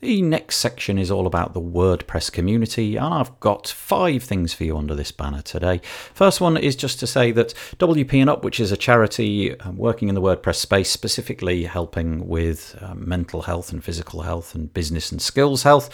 The 0.00 0.22
next 0.22 0.56
section 0.56 0.96
is 0.96 1.10
all 1.10 1.26
about 1.26 1.52
the 1.52 1.60
WordPress 1.60 2.32
community, 2.32 2.96
and 2.96 3.12
I've 3.12 3.38
got 3.38 3.68
five 3.68 4.22
things 4.22 4.54
for 4.54 4.64
you 4.64 4.78
under 4.78 4.94
this 4.94 5.12
banner 5.12 5.42
today. 5.42 5.82
First 6.14 6.40
one 6.40 6.56
is 6.56 6.74
just 6.74 6.98
to 7.00 7.06
say 7.06 7.32
that 7.32 7.52
WP 7.78 8.14
and 8.14 8.30
Up, 8.30 8.42
which 8.42 8.60
is 8.60 8.72
a 8.72 8.78
charity 8.78 9.60
um, 9.60 9.76
working 9.76 10.08
in 10.08 10.14
the 10.14 10.22
WordPress 10.22 10.54
space, 10.54 10.88
specifically 10.88 11.64
helping 11.64 12.26
with 12.26 12.78
um, 12.80 13.06
mental 13.06 13.42
health 13.42 13.72
and 13.72 13.84
physical 13.84 14.22
health 14.22 14.54
and 14.54 14.72
business 14.72 15.12
and 15.12 15.20
skills 15.20 15.64
health, 15.64 15.90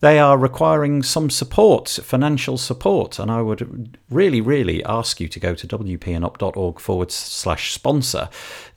they 0.00 0.18
are 0.18 0.38
requiring 0.38 1.02
some 1.02 1.28
support, 1.28 1.86
financial 2.02 2.56
support, 2.56 3.18
and 3.18 3.30
I 3.30 3.42
would 3.42 3.98
really, 4.08 4.40
really 4.40 4.82
ask 4.84 5.20
you 5.20 5.28
to 5.28 5.38
go 5.38 5.54
to 5.54 5.68
wpandup.org 5.68 6.80
forward 6.80 7.12
slash 7.12 7.74
sponsor. 7.74 8.30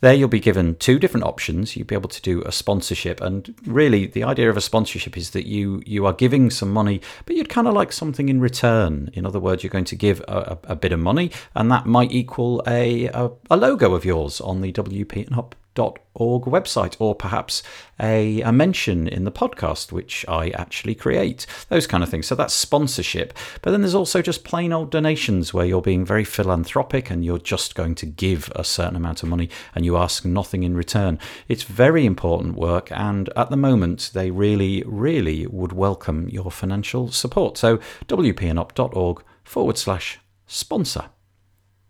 There 0.04 0.14
you'll 0.14 0.28
be 0.28 0.42
given 0.42 0.76
two 0.76 1.00
different 1.00 1.26
options. 1.26 1.78
You'll 1.78 1.88
be 1.88 1.96
able 1.96 2.10
to 2.10 2.22
do 2.22 2.42
a 2.42 2.52
sponsorship, 2.52 3.22
and 3.22 3.56
really 3.66 4.06
the 4.06 4.26
idea 4.26 4.50
of 4.50 4.58
a 4.58 4.62
sponsorship 4.62 5.16
is 5.16 5.30
that 5.30 5.48
you 5.48 5.82
you 5.86 6.06
are 6.06 6.12
giving 6.12 6.50
some 6.50 6.74
money, 6.74 7.00
but 7.26 7.38
you'd 7.38 7.48
kind 7.48 7.70
of 7.70 7.74
like 7.74 7.94
something 7.94 8.28
in 8.28 8.42
return. 8.42 9.10
In 9.14 9.26
other 9.26 9.40
words, 9.40 9.64
you're 9.64 9.70
going 9.70 9.86
to 9.86 9.96
give 9.96 10.20
a, 10.28 10.58
a, 10.66 10.76
bit 10.76 10.92
of 10.92 11.00
money, 11.00 11.32
and 11.56 11.72
that 11.72 11.86
might 11.86 12.12
equal 12.12 12.62
a, 12.68 13.06
a, 13.06 13.32
a 13.50 13.56
logo 13.56 13.94
of 13.94 14.04
yours 14.04 14.42
on 14.42 14.60
the 14.60 14.74
WP 14.74 15.26
and 15.26 15.40
Up 15.40 15.56
org 15.78 16.44
website, 16.44 16.96
or 17.00 17.16
perhaps 17.16 17.64
a, 18.00 18.42
a, 18.42 18.52
mention 18.52 19.08
in 19.08 19.24
the 19.24 19.32
podcast, 19.32 19.92
which 19.92 20.26
I 20.28 20.50
actually 20.50 20.96
create, 20.96 21.46
those 21.70 21.88
kind 21.88 22.04
of 22.04 22.10
things. 22.10 22.28
So 22.28 22.36
that's 22.36 22.54
sponsorship. 22.54 23.34
But 23.62 23.72
then 23.72 23.82
there's 23.82 23.96
also 23.96 24.22
just 24.22 24.44
plain 24.44 24.72
old 24.72 24.92
donations 24.92 25.54
where 25.54 25.66
you're 25.66 25.82
being 25.82 26.06
very 26.06 26.24
philanthropic 26.24 27.10
and 27.10 27.26
you're 27.26 27.40
just 27.40 27.76
going 27.76 27.96
to 27.96 28.06
give 28.06 28.52
a 28.56 28.64
certain 28.64 28.96
amount 28.96 29.24
of 29.24 29.30
money 29.30 29.50
and 29.74 29.86
you 29.86 29.98
ask 29.98 30.26
nothing 30.26 30.64
in 30.64 30.76
return. 30.76 31.20
It's 31.48 31.64
very 31.64 32.06
important 32.06 32.56
work, 32.56 32.92
and 32.92 33.30
at 33.36 33.50
the 33.50 33.58
moment, 33.58 34.12
they 34.14 34.32
really, 34.32 34.84
really 34.86 35.48
would 35.48 35.74
welcome 35.74 36.30
your 36.30 36.52
financial 36.52 37.12
support. 37.12 37.58
So 37.58 37.78
wpandup.org 38.08 39.24
forward 39.44 39.78
slash 39.78 40.20
sponsor. 40.48 41.10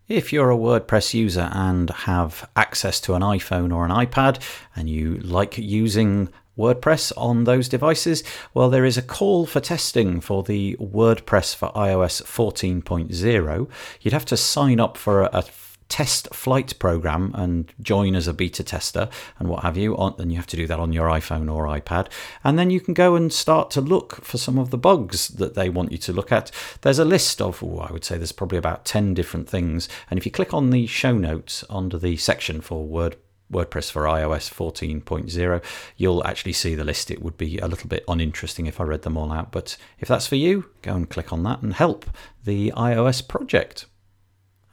If 0.10 0.34
you're 0.34 0.52
a 0.52 0.58
WordPress 0.58 1.14
user 1.14 1.50
and 1.54 1.90
have 1.90 2.50
access 2.58 3.00
to 3.02 3.14
an 3.14 3.22
iPhone 3.22 3.74
or 3.74 3.86
an 3.86 3.92
iPad 3.92 4.44
and 4.76 4.90
you 4.90 5.16
like 5.20 5.58
using 5.58 6.28
WordPress 6.58 7.14
on 7.16 7.46
those 7.46 7.70
devices? 7.70 8.22
Well, 8.54 8.70
there 8.70 8.84
is 8.84 8.98
a 8.98 9.02
call 9.02 9.46
for 9.46 9.62
testing 9.62 10.20
for 10.20 10.44
the 10.44 10.76
WordPress 10.76 11.56
for 11.56 11.72
iOS 11.72 12.22
14.0. 12.24 13.70
You'd 14.02 14.14
have 14.14 14.26
to 14.26 14.38
sign 14.38 14.80
up 14.80 14.98
for 14.98 15.22
a, 15.22 15.30
a 15.32 15.44
test 15.90 16.34
flight 16.34 16.78
program 16.80 17.32
and 17.36 17.72
join 17.82 18.16
as 18.16 18.28
a 18.28 18.34
beta 18.34 18.64
tester 18.64 19.10
and 19.40 19.48
what 19.48 19.64
have 19.64 19.78
you. 19.78 19.96
On, 19.98 20.16
And 20.20 20.32
you 20.32 20.38
have 20.38 20.48
to 20.48 20.58
do 20.58 20.68
that 20.68 20.80
on 20.80 20.94
your 20.94 21.08
iPhone 21.08 21.54
or 21.54 21.66
iPad. 21.66 22.08
And 22.44 22.58
then 22.58 22.70
you 22.70 22.80
can 22.80 22.94
go 22.94 23.16
and 23.16 23.32
start 23.32 23.72
to 23.72 23.82
look 23.82 24.24
for 24.24 24.38
some 24.38 24.58
of 24.58 24.70
the 24.70 24.78
bugs 24.78 25.30
that 25.30 25.56
they 25.56 25.70
want 25.70 25.92
you 25.92 25.98
to 26.00 26.14
look 26.14 26.32
at. 26.32 26.52
There's 26.82 27.00
a 27.00 27.06
list 27.06 27.42
of, 27.42 27.64
oh, 27.64 27.80
I 27.80 27.92
would 27.92 28.04
say 28.04 28.18
there's 28.18 28.32
probably 28.32 28.58
about 28.58 28.86
10 28.86 29.14
different 29.14 29.50
things. 29.50 29.88
And 30.10 30.18
if 30.18 30.26
you 30.26 30.32
click 30.32 30.54
on 30.54 30.70
the 30.70 30.88
show 30.88 31.18
notes 31.18 31.64
under 31.70 31.98
the 31.98 32.18
section 32.18 32.62
for 32.62 32.86
Word 32.86 33.18
WordPress 33.52 33.92
for 33.92 34.04
iOS 34.04 34.52
14.0, 34.52 35.64
you'll 35.96 36.26
actually 36.26 36.54
see 36.54 36.76
the 36.76 36.84
list. 36.84 37.12
It 37.12 37.22
would 37.22 37.38
be 37.38 37.60
a 37.60 37.68
little 37.68 37.88
bit 37.88 38.04
uninteresting 38.08 38.66
if 38.66 38.82
I 38.82 38.84
read 38.84 39.04
them 39.04 39.18
all 39.18 39.32
out, 39.32 39.52
but 39.52 39.78
if 40.00 40.08
that's 40.08 40.28
for 40.28 40.36
you, 40.36 40.70
go 40.82 40.96
and 40.96 41.10
click 41.10 41.32
on 41.32 41.44
that 41.44 41.62
and 41.62 41.74
help 41.74 42.06
the 42.44 42.72
iOS 42.76 43.26
project. 43.26 43.86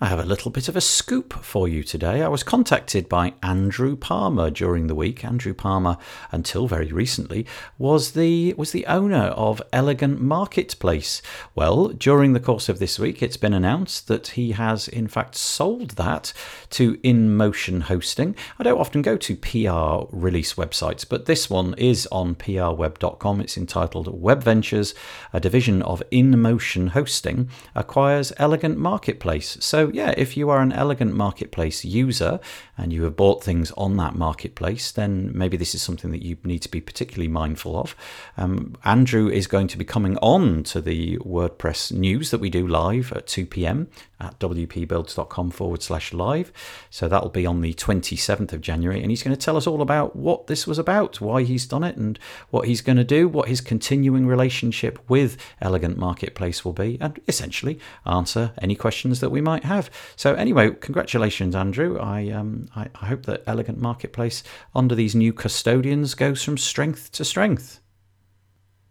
I 0.02 0.06
have 0.06 0.18
a 0.18 0.24
little 0.24 0.50
bit 0.50 0.66
of 0.66 0.76
a 0.76 0.80
scoop 0.80 1.44
for 1.44 1.68
you 1.68 1.82
today. 1.82 2.22
I 2.22 2.28
was 2.28 2.42
contacted 2.42 3.06
by 3.06 3.34
Andrew 3.42 3.96
Palmer 3.96 4.48
during 4.48 4.86
the 4.86 4.94
week. 4.94 5.26
Andrew 5.26 5.52
Palmer, 5.52 5.98
until 6.32 6.66
very 6.66 6.90
recently, 6.90 7.44
was 7.76 8.12
the 8.12 8.54
was 8.54 8.72
the 8.72 8.86
owner 8.86 9.24
of 9.24 9.60
Elegant 9.74 10.18
Marketplace. 10.18 11.20
Well, 11.54 11.88
during 11.88 12.32
the 12.32 12.40
course 12.40 12.70
of 12.70 12.78
this 12.78 12.98
week, 12.98 13.22
it's 13.22 13.36
been 13.36 13.52
announced 13.52 14.08
that 14.08 14.28
he 14.28 14.52
has 14.52 14.88
in 14.88 15.06
fact 15.06 15.34
sold 15.34 15.90
that 15.90 16.32
to 16.70 16.96
InMotion 17.04 17.82
Hosting. 17.82 18.34
I 18.58 18.62
don't 18.62 18.80
often 18.80 19.02
go 19.02 19.18
to 19.18 19.36
PR 19.36 20.16
release 20.16 20.54
websites, 20.54 21.06
but 21.06 21.26
this 21.26 21.50
one 21.50 21.74
is 21.76 22.08
on 22.10 22.36
prweb.com. 22.36 23.42
It's 23.42 23.58
entitled 23.58 24.18
Web 24.18 24.42
Ventures, 24.44 24.94
a 25.34 25.40
division 25.40 25.82
of 25.82 26.02
InMotion 26.10 26.88
Hosting, 26.88 27.50
acquires 27.74 28.32
Elegant 28.38 28.78
Marketplace. 28.78 29.58
So 29.60 29.89
yeah, 29.92 30.14
if 30.16 30.36
you 30.36 30.50
are 30.50 30.60
an 30.60 30.72
Elegant 30.72 31.14
Marketplace 31.14 31.84
user 31.84 32.40
and 32.80 32.92
you 32.92 33.04
have 33.04 33.16
bought 33.16 33.44
things 33.44 33.70
on 33.72 33.96
that 33.98 34.14
marketplace, 34.14 34.90
then 34.90 35.30
maybe 35.36 35.56
this 35.56 35.74
is 35.74 35.82
something 35.82 36.10
that 36.10 36.24
you 36.24 36.36
need 36.44 36.60
to 36.60 36.68
be 36.68 36.80
particularly 36.80 37.28
mindful 37.28 37.78
of. 37.78 37.94
Um, 38.36 38.74
Andrew 38.84 39.28
is 39.28 39.46
going 39.46 39.68
to 39.68 39.78
be 39.78 39.84
coming 39.84 40.16
on 40.18 40.62
to 40.64 40.80
the 40.80 41.18
WordPress 41.18 41.92
news 41.92 42.30
that 42.30 42.40
we 42.40 42.50
do 42.50 42.66
live 42.66 43.12
at 43.12 43.26
2 43.26 43.46
p.m 43.46 43.88
at 44.20 44.38
wpbuilds.com 44.38 45.50
forward 45.50 45.82
slash 45.82 46.12
live. 46.12 46.52
So 46.90 47.08
that'll 47.08 47.30
be 47.30 47.46
on 47.46 47.60
the 47.60 47.74
27th 47.74 48.52
of 48.52 48.60
January. 48.60 49.00
And 49.00 49.10
he's 49.10 49.22
going 49.22 49.36
to 49.36 49.42
tell 49.42 49.56
us 49.56 49.66
all 49.66 49.82
about 49.82 50.14
what 50.14 50.46
this 50.46 50.66
was 50.66 50.78
about, 50.78 51.20
why 51.20 51.42
he's 51.42 51.66
done 51.66 51.82
it, 51.82 51.96
and 51.96 52.18
what 52.50 52.68
he's 52.68 52.82
going 52.82 52.98
to 52.98 53.04
do, 53.04 53.28
what 53.28 53.48
his 53.48 53.60
continuing 53.60 54.26
relationship 54.26 54.98
with 55.08 55.36
Elegant 55.60 55.96
Marketplace 55.96 56.64
will 56.64 56.72
be, 56.72 56.98
and 57.00 57.18
essentially 57.26 57.78
answer 58.04 58.52
any 58.60 58.74
questions 58.74 59.20
that 59.20 59.30
we 59.30 59.40
might 59.40 59.64
have. 59.64 59.90
So, 60.16 60.34
anyway, 60.34 60.70
congratulations, 60.72 61.54
Andrew. 61.54 61.98
I, 61.98 62.30
um, 62.30 62.68
I, 62.74 62.88
I 63.00 63.06
hope 63.06 63.26
that 63.26 63.42
Elegant 63.46 63.78
Marketplace, 63.78 64.42
under 64.74 64.94
these 64.94 65.14
new 65.14 65.32
custodians, 65.32 66.14
goes 66.14 66.42
from 66.42 66.58
strength 66.58 67.12
to 67.12 67.24
strength. 67.24 67.79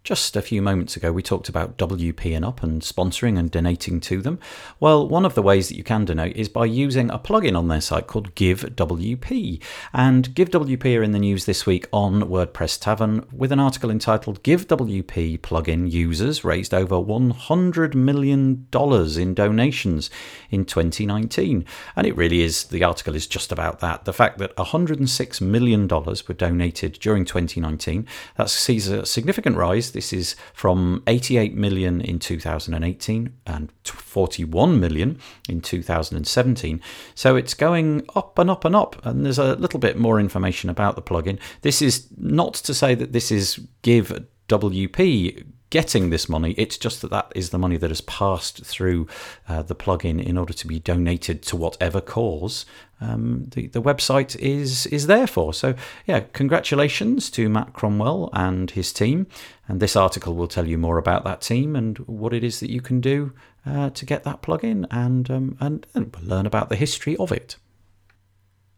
Just 0.05 0.37
a 0.37 0.41
few 0.41 0.61
moments 0.61 0.95
ago, 0.95 1.11
we 1.11 1.21
talked 1.21 1.49
about 1.49 1.77
WP 1.77 2.35
and 2.35 2.45
Up 2.45 2.63
and 2.63 2.81
sponsoring 2.81 3.37
and 3.37 3.51
donating 3.51 3.99
to 3.99 4.21
them. 4.21 4.39
Well, 4.79 5.07
one 5.07 5.25
of 5.25 5.35
the 5.35 5.41
ways 5.41 5.67
that 5.67 5.75
you 5.75 5.83
can 5.83 6.05
donate 6.05 6.37
is 6.37 6.47
by 6.47 6.65
using 6.65 7.11
a 7.11 7.19
plugin 7.19 7.55
on 7.55 7.67
their 7.67 7.81
site 7.81 8.07
called 8.07 8.33
GiveWP. 8.33 9.61
And 9.93 10.29
GiveWP 10.29 10.97
are 10.97 11.03
in 11.03 11.11
the 11.11 11.19
news 11.19 11.45
this 11.45 11.65
week 11.65 11.87
on 11.91 12.23
WordPress 12.23 12.79
Tavern 12.79 13.27
with 13.31 13.51
an 13.51 13.59
article 13.59 13.91
entitled 13.91 14.41
GiveWP 14.41 15.41
plugin 15.41 15.91
users 15.91 16.45
raised 16.45 16.73
over 16.73 16.95
$100 16.95 17.93
million 17.93 18.67
in 18.73 19.33
donations 19.33 20.09
in 20.49 20.65
2019. 20.65 21.65
And 21.95 22.07
it 22.07 22.15
really 22.15 22.41
is, 22.41 22.63
the 22.63 22.85
article 22.85 23.15
is 23.15 23.27
just 23.27 23.51
about 23.51 23.79
that. 23.81 24.05
The 24.05 24.13
fact 24.13 24.39
that 24.39 24.55
$106 24.55 25.41
million 25.41 25.87
were 25.87 26.33
donated 26.35 26.93
during 26.93 27.25
2019, 27.25 28.07
that 28.37 28.49
sees 28.49 28.87
a 28.87 29.05
significant 29.05 29.57
rise 29.57 29.88
this 29.91 30.13
is 30.13 30.35
from 30.53 31.03
88 31.07 31.55
million 31.55 32.01
in 32.01 32.19
2018 32.19 33.33
and 33.45 33.71
41 33.83 34.79
million 34.79 35.19
in 35.47 35.61
2017. 35.61 36.81
So 37.15 37.35
it's 37.35 37.53
going 37.53 38.05
up 38.15 38.37
and 38.39 38.49
up 38.49 38.65
and 38.65 38.75
up. 38.75 39.05
And 39.05 39.25
there's 39.25 39.39
a 39.39 39.55
little 39.55 39.79
bit 39.79 39.97
more 39.97 40.19
information 40.19 40.69
about 40.69 40.95
the 40.95 41.01
plugin. 41.01 41.39
This 41.61 41.81
is 41.81 42.07
not 42.17 42.53
to 42.55 42.73
say 42.73 42.95
that 42.95 43.13
this 43.13 43.31
is 43.31 43.59
give 43.81 44.25
WP 44.47 45.45
getting 45.69 46.09
this 46.09 46.27
money. 46.27 46.51
It's 46.57 46.77
just 46.77 47.01
that 47.01 47.11
that 47.11 47.31
is 47.35 47.49
the 47.49 47.57
money 47.57 47.77
that 47.77 47.89
has 47.89 48.01
passed 48.01 48.65
through 48.65 49.07
uh, 49.47 49.61
the 49.61 49.75
plugin 49.75 50.23
in 50.23 50.37
order 50.37 50.53
to 50.53 50.67
be 50.67 50.79
donated 50.79 51.43
to 51.43 51.55
whatever 51.55 52.01
cause 52.01 52.65
um, 53.01 53.47
the, 53.51 53.67
the 53.67 53.81
website 53.81 54.35
is 54.39 54.85
is 54.87 55.07
there 55.07 55.27
for. 55.27 55.53
So 55.53 55.75
yeah, 56.05 56.21
congratulations 56.33 57.29
to 57.31 57.49
Matt 57.49 57.73
Cromwell 57.73 58.29
and 58.33 58.71
his 58.71 58.91
team. 58.91 59.27
And 59.67 59.79
this 59.79 59.95
article 59.95 60.35
will 60.35 60.47
tell 60.47 60.67
you 60.67 60.77
more 60.77 60.97
about 60.97 61.23
that 61.23 61.41
team 61.41 61.75
and 61.75 61.97
what 61.99 62.33
it 62.33 62.43
is 62.43 62.59
that 62.59 62.71
you 62.71 62.81
can 62.81 62.99
do 62.99 63.33
uh, 63.65 63.91
to 63.91 64.05
get 64.05 64.23
that 64.23 64.41
plugin 64.41 64.85
and, 64.91 65.29
um, 65.29 65.57
and 65.59 65.85
and 65.93 66.15
learn 66.21 66.45
about 66.45 66.69
the 66.69 66.75
history 66.75 67.15
of 67.17 67.31
it. 67.31 67.55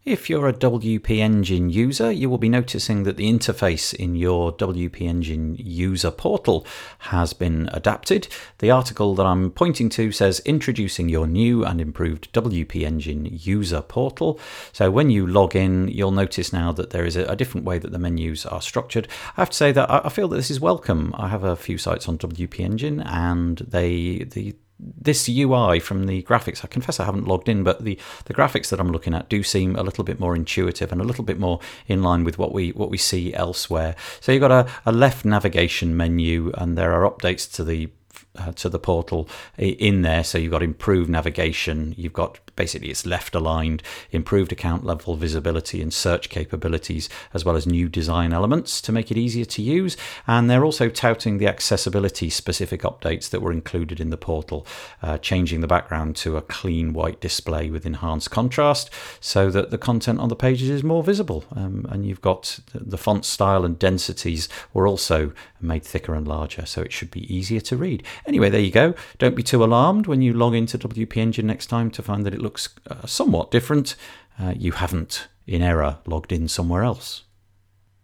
If 0.04 0.32
you're 0.32 0.48
a 0.48 0.54
WP 0.54 1.20
Engine 1.20 1.70
user, 1.70 2.12
you 2.12 2.28
will 2.28 2.40
be 2.40 2.50
noticing 2.50 3.04
that 3.04 3.18
the 3.18 3.32
interface 3.32 3.94
in 3.94 4.16
your 4.16 4.52
WP 4.52 5.00
Engine 5.02 5.56
user 5.60 6.10
portal 6.10 6.66
has 6.98 7.34
been 7.34 7.70
adapted. 7.72 8.28
The 8.58 8.72
article 8.72 9.14
that 9.14 9.28
I'm 9.28 9.52
pointing 9.52 9.90
to 9.90 10.12
says 10.12 10.40
introducing 10.40 11.08
your 11.08 11.28
new 11.28 11.64
and 11.64 11.80
improved 11.80 12.34
WP 12.34 12.82
Engine 12.82 13.28
user 13.30 13.84
portal. 13.84 14.40
So 14.74 14.90
when 14.90 15.12
you 15.12 15.28
log 15.28 15.56
in, 15.56 15.88
you'll 15.88 16.10
notice 16.10 16.52
now 16.52 16.72
that 16.72 16.90
there 16.90 17.06
is 17.06 17.16
a, 17.16 17.36
different 17.36 17.68
way 17.68 17.78
that 17.78 17.92
the 17.92 18.00
menus 18.00 18.44
are 18.48 18.62
structured. 18.62 19.08
I 19.38 19.42
have 19.42 19.52
to 19.52 19.56
say 19.56 19.72
that 19.72 19.88
I 19.88 20.10
feel 20.10 20.28
that 20.30 20.36
this 20.36 20.50
is 20.50 20.60
welcome. 20.60 21.14
I 21.16 21.28
have 21.28 21.44
a 21.44 21.56
few 21.56 21.78
sites 21.78 22.08
on 22.08 22.18
WP 22.18 22.60
Engine 22.60 23.02
and 23.02 23.60
they 23.60 24.24
the 24.24 24.56
this 24.82 25.30
UI 25.30 25.80
from 25.80 26.08
the 26.08 26.24
graphics, 26.24 26.64
I 26.64 26.68
confess 26.68 27.00
I 27.00 27.06
haven't 27.06 27.28
logged 27.28 27.48
in, 27.48 27.64
but 27.64 27.84
the, 27.84 27.98
the 28.26 28.34
graphics 28.34 28.70
that 28.70 28.80
I'm 28.80 28.92
looking 28.92 29.14
at 29.14 29.30
do 29.30 29.44
seem 29.44 29.76
a 29.76 29.84
little 29.84 30.04
bit 30.04 30.20
more 30.20 30.36
intuitive 30.36 30.92
and 30.92 31.02
a 31.02 31.04
little 31.04 31.24
bit 31.24 31.40
more 31.40 31.60
in 31.88 32.02
line 32.02 32.24
with 32.24 32.38
what 32.38 32.52
we 32.52 32.72
what 32.72 32.90
we 32.90 32.98
see 32.98 33.34
elsewhere. 33.34 33.96
So 34.20 34.32
you've 34.32 34.42
got 34.42 34.52
a, 34.52 34.72
a 34.86 34.92
left 34.92 35.26
navigation 35.26 35.96
menu, 35.96 36.52
and 36.56 36.78
there 36.78 36.94
are 36.94 37.10
updates 37.10 37.52
to 37.54 37.64
the 37.64 37.90
uh, 38.38 38.52
to 38.54 38.70
the 38.70 38.80
portal 38.80 39.28
in 39.58 40.02
there. 40.02 40.24
So 40.24 40.38
you've 40.38 40.52
got 40.52 40.64
improved 40.64 41.10
navigation, 41.10 41.94
you've 41.98 42.14
got 42.14 42.40
basically 42.62 42.92
it's 42.92 43.08
left 43.08 43.34
aligned, 43.34 43.82
improved 44.12 44.52
account 44.52 44.84
level 44.84 45.16
visibility 45.16 45.82
and 45.82 45.92
search 45.92 46.30
capabilities, 46.30 47.10
as 47.34 47.44
well 47.44 47.56
as 47.56 47.66
new 47.66 47.90
design 47.90 48.32
elements 48.32 48.80
to 48.82 48.92
make 48.92 49.10
it 49.10 49.18
easier 49.18 49.46
to 49.46 49.64
use. 49.64 49.98
And 50.28 50.48
they're 50.48 50.64
also 50.64 50.88
touting 50.88 51.40
the 51.40 51.48
accessibility 51.48 52.30
specific 52.30 52.82
updates 52.84 53.32
that 53.32 53.42
were 53.42 53.52
included 53.52 54.00
in 54.00 54.12
the 54.12 54.24
portal, 54.30 54.68
uh, 55.02 55.18
changing 55.18 55.62
the 55.62 55.74
background 55.76 56.16
to 56.18 56.38
a 56.38 56.44
clean 56.44 56.94
white 56.94 57.20
display 57.20 57.72
with 57.72 57.84
enhanced 57.84 58.30
contrast 58.30 58.92
so 59.20 59.50
that 59.50 59.72
the 59.72 59.80
content 59.80 60.20
on 60.20 60.30
the 60.30 60.36
pages 60.36 60.70
is 60.70 60.84
more 60.84 61.02
visible. 61.04 61.44
Um, 61.56 61.88
and 61.90 62.06
you've 62.06 62.22
got 62.22 62.60
the 62.76 62.98
font 62.98 63.26
style 63.26 63.66
and 63.66 63.80
densities 63.80 64.48
were 64.72 64.86
also 64.86 65.34
made 65.60 65.84
thicker 65.84 66.14
and 66.14 66.28
larger, 66.28 66.68
so 66.68 66.82
it 66.82 66.94
should 66.94 67.10
be 67.10 67.34
easier 67.34 67.62
to 67.62 67.76
read. 67.76 68.04
Anyway, 68.28 68.52
there 68.52 68.62
you 68.62 68.72
go. 68.72 68.94
Don't 69.18 69.36
be 69.36 69.42
too 69.42 69.64
alarmed 69.64 70.06
when 70.06 70.22
you 70.22 70.32
log 70.32 70.54
into 70.54 70.78
WP 70.78 71.18
Engine 71.18 71.48
next 71.48 71.66
time 71.68 71.90
to 71.92 72.04
find 72.04 72.24
that 72.26 72.34
it 72.34 72.42
looks 72.42 72.51
uh, 72.90 73.06
somewhat 73.06 73.52
different. 73.52 73.96
Uh, 74.40 74.54
you 74.58 74.72
haven't, 74.72 75.28
in 75.46 75.62
error, 75.62 76.00
logged 76.06 76.32
in 76.32 76.48
somewhere 76.48 76.84
else. 76.84 77.24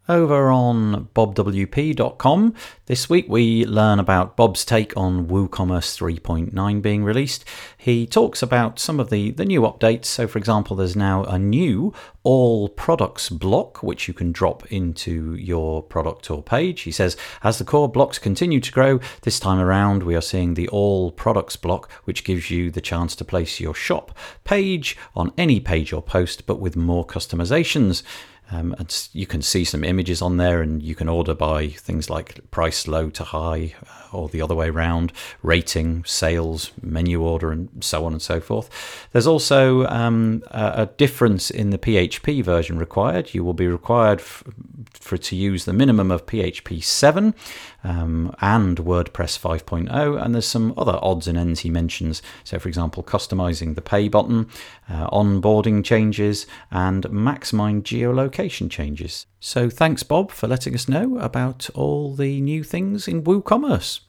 Over 0.10 0.50
on 0.52 1.10
bobwp.com, 1.14 2.54
this 2.86 3.10
week 3.10 3.26
we 3.28 3.66
learn 3.66 4.00
about 4.00 4.38
Bob's 4.38 4.64
take 4.64 4.96
on 4.96 5.28
WooCommerce 5.28 5.98
3.9 5.98 6.82
being 6.82 7.04
released. 7.04 7.44
He 7.78 8.08
talks 8.08 8.42
about 8.42 8.80
some 8.80 9.02
of 9.02 9.10
the, 9.10 9.32
the 9.32 9.44
new 9.44 9.64
updates. 9.64 10.06
So, 10.06 10.26
for 10.26 10.38
example, 10.38 10.78
there's 10.78 10.96
now 10.96 11.26
a 11.26 11.38
new 11.38 11.94
all 12.24 12.70
products 12.70 13.30
block 13.30 13.84
which 13.84 14.08
you 14.08 14.14
can 14.14 14.32
drop 14.32 14.66
into 14.72 15.36
your 15.36 15.84
product 15.84 16.32
or 16.32 16.42
page. 16.42 16.82
He 16.82 16.92
says, 16.92 17.18
as 17.44 17.58
the 17.58 17.66
core 17.66 17.90
blocks 17.90 18.18
continue 18.18 18.62
to 18.62 18.72
grow, 18.72 19.02
this 19.24 19.42
time 19.42 19.60
around 19.60 20.04
we 20.04 20.16
are 20.16 20.22
seeing 20.22 20.54
the 20.54 20.70
all 20.70 21.12
products 21.12 21.58
block, 21.58 21.92
which 22.06 22.24
gives 22.24 22.50
you 22.50 22.72
the 22.72 22.80
chance 22.80 23.14
to 23.18 23.26
place 23.26 23.60
your 23.60 23.74
shop 23.74 24.18
page 24.46 24.96
on 25.18 25.34
any 25.38 25.60
page 25.60 25.92
or 25.92 26.02
post, 26.02 26.46
but 26.46 26.62
with 26.62 26.78
more 26.78 27.06
customizations. 27.06 28.04
Um, 28.50 28.74
and 28.80 29.10
you 29.12 29.28
can 29.28 29.42
see 29.42 29.66
some 29.66 29.84
images 29.84 30.22
on 30.22 30.38
there, 30.38 30.62
and 30.62 30.82
you 30.82 30.96
can 30.96 31.10
order 31.10 31.34
by 31.34 31.68
things 31.68 32.10
like 32.10 32.50
price 32.50 32.88
low 32.88 33.10
to 33.10 33.24
high, 33.24 33.76
uh, 33.86 34.16
or 34.16 34.30
the 34.30 34.42
other 34.42 34.56
way 34.56 34.70
around, 34.70 35.12
rating, 35.44 36.06
sales, 36.06 36.72
menu 36.82 37.22
order, 37.22 37.52
and 37.52 37.70
so 37.84 38.06
on 38.06 38.14
and 38.14 38.22
so 38.22 38.40
forth. 38.40 39.08
There's 39.12 39.28
also 39.28 39.86
um, 39.88 40.44
a, 40.48 40.88
difference 40.98 41.52
in 41.52 41.72
the 41.72 41.78
PHP 41.78 42.44
version 42.44 42.78
required. 42.80 43.34
You 43.34 43.44
will 43.44 43.54
be 43.54 43.68
required 43.68 44.22
for 45.08 45.18
to 45.18 45.36
use 45.36 45.66
the 45.66 45.74
minimum 45.74 46.12
of 46.12 46.26
PHP 46.26 46.84
7 46.84 47.34
um, 47.84 48.36
and 48.42 48.78
WordPress 48.78 49.40
5.0, 49.40 50.22
and 50.22 50.34
there's 50.34 50.48
some 50.48 50.74
other 50.78 51.00
odds 51.02 51.28
and 51.28 51.38
ends 51.38 51.62
he 51.62 51.70
mentions. 51.70 52.22
So, 52.44 52.60
for 52.60 52.68
example, 52.68 53.04
customizing 53.04 53.76
the 53.76 53.82
pay 53.82 54.08
button, 54.08 54.50
uh, 54.90 55.10
onboarding 55.10 55.84
changes, 55.84 56.46
and 56.70 57.04
MaxMind 57.06 57.84
geolocation 57.84 58.70
changes. 58.70 59.26
So, 59.40 59.70
thanks, 59.70 60.04
Bob, 60.04 60.32
for 60.32 60.48
letting 60.48 60.76
us 60.76 60.88
know 60.88 61.18
about 61.20 61.70
all 61.74 62.14
the 62.14 62.42
new 62.42 62.64
things 62.64 63.08
in 63.08 63.24
WooCommerce. 63.24 64.02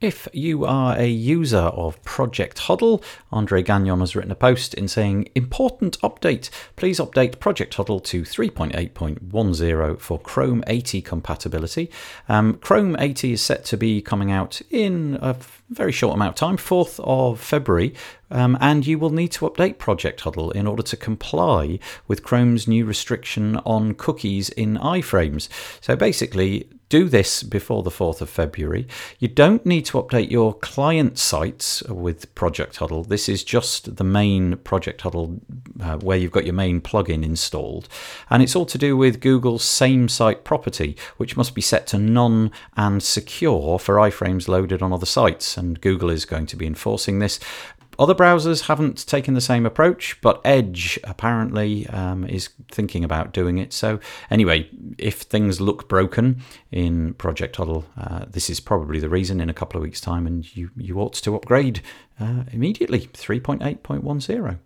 If 0.00 0.28
you 0.32 0.64
are 0.64 0.96
a 0.96 1.08
user 1.08 1.58
of 1.58 2.00
Project 2.04 2.60
Huddle, 2.60 3.02
Andre 3.32 3.64
Gagnon 3.64 3.98
has 3.98 4.14
written 4.14 4.30
a 4.30 4.36
post 4.36 4.72
in 4.74 4.86
saying, 4.86 5.28
Important 5.34 5.98
update. 6.02 6.50
Please 6.76 7.00
update 7.00 7.40
Project 7.40 7.74
Huddle 7.74 7.98
to 8.00 8.22
3.8.10 8.22 9.98
for 9.98 10.20
Chrome 10.20 10.62
80 10.68 11.02
compatibility. 11.02 11.90
Um, 12.28 12.58
Chrome 12.58 12.94
80 12.96 13.32
is 13.32 13.42
set 13.42 13.64
to 13.64 13.76
be 13.76 14.00
coming 14.00 14.30
out 14.30 14.62
in 14.70 15.18
a 15.20 15.34
very 15.68 15.90
short 15.90 16.14
amount 16.14 16.28
of 16.28 16.34
time, 16.36 16.58
4th 16.58 17.00
of 17.02 17.40
February, 17.40 17.92
um, 18.30 18.56
and 18.60 18.86
you 18.86 19.00
will 19.00 19.10
need 19.10 19.32
to 19.32 19.50
update 19.50 19.78
Project 19.78 20.20
Huddle 20.20 20.52
in 20.52 20.68
order 20.68 20.84
to 20.84 20.96
comply 20.96 21.80
with 22.06 22.22
Chrome's 22.22 22.68
new 22.68 22.84
restriction 22.84 23.56
on 23.66 23.94
cookies 23.94 24.48
in 24.50 24.76
iframes. 24.76 25.48
So 25.80 25.96
basically, 25.96 26.68
do 26.88 27.08
this 27.08 27.42
before 27.42 27.82
the 27.82 27.90
4th 27.90 28.20
of 28.20 28.30
February. 28.30 28.86
You 29.18 29.28
don't 29.28 29.66
need 29.66 29.84
to 29.86 30.02
update 30.02 30.30
your 30.30 30.54
client 30.54 31.18
sites 31.18 31.82
with 31.84 32.34
Project 32.34 32.76
Huddle. 32.76 33.04
This 33.04 33.28
is 33.28 33.44
just 33.44 33.96
the 33.96 34.04
main 34.04 34.56
Project 34.58 35.02
Huddle 35.02 35.40
uh, 35.80 35.98
where 35.98 36.16
you've 36.16 36.32
got 36.32 36.44
your 36.44 36.54
main 36.54 36.80
plugin 36.80 37.22
installed. 37.22 37.88
And 38.30 38.42
it's 38.42 38.56
all 38.56 38.66
to 38.66 38.78
do 38.78 38.96
with 38.96 39.20
Google's 39.20 39.64
same 39.64 40.08
site 40.08 40.44
property, 40.44 40.96
which 41.18 41.36
must 41.36 41.54
be 41.54 41.60
set 41.60 41.86
to 41.88 41.98
none 41.98 42.50
and 42.76 43.02
secure 43.02 43.78
for 43.78 43.96
iframes 43.96 44.48
loaded 44.48 44.82
on 44.82 44.92
other 44.92 45.06
sites. 45.06 45.56
And 45.56 45.80
Google 45.80 46.10
is 46.10 46.24
going 46.24 46.46
to 46.46 46.56
be 46.56 46.66
enforcing 46.66 47.18
this. 47.18 47.38
Other 47.98 48.14
browsers 48.14 48.66
haven't 48.66 49.06
taken 49.08 49.34
the 49.34 49.40
same 49.40 49.66
approach, 49.66 50.20
but 50.20 50.40
Edge 50.44 51.00
apparently 51.02 51.86
um, 51.88 52.24
is 52.24 52.50
thinking 52.70 53.02
about 53.02 53.32
doing 53.32 53.58
it. 53.58 53.72
So, 53.72 53.98
anyway, 54.30 54.70
if 54.98 55.22
things 55.22 55.60
look 55.60 55.88
broken 55.88 56.42
in 56.70 57.14
Project 57.14 57.56
Huddle, 57.56 57.86
uh, 57.96 58.26
this 58.28 58.48
is 58.48 58.60
probably 58.60 59.00
the 59.00 59.08
reason 59.08 59.40
in 59.40 59.50
a 59.50 59.54
couple 59.54 59.78
of 59.78 59.82
weeks' 59.82 60.00
time, 60.00 60.28
and 60.28 60.56
you, 60.56 60.70
you 60.76 61.00
ought 61.00 61.14
to 61.14 61.34
upgrade 61.34 61.80
uh, 62.20 62.44
immediately 62.52 63.00
3.8.10. 63.00 64.58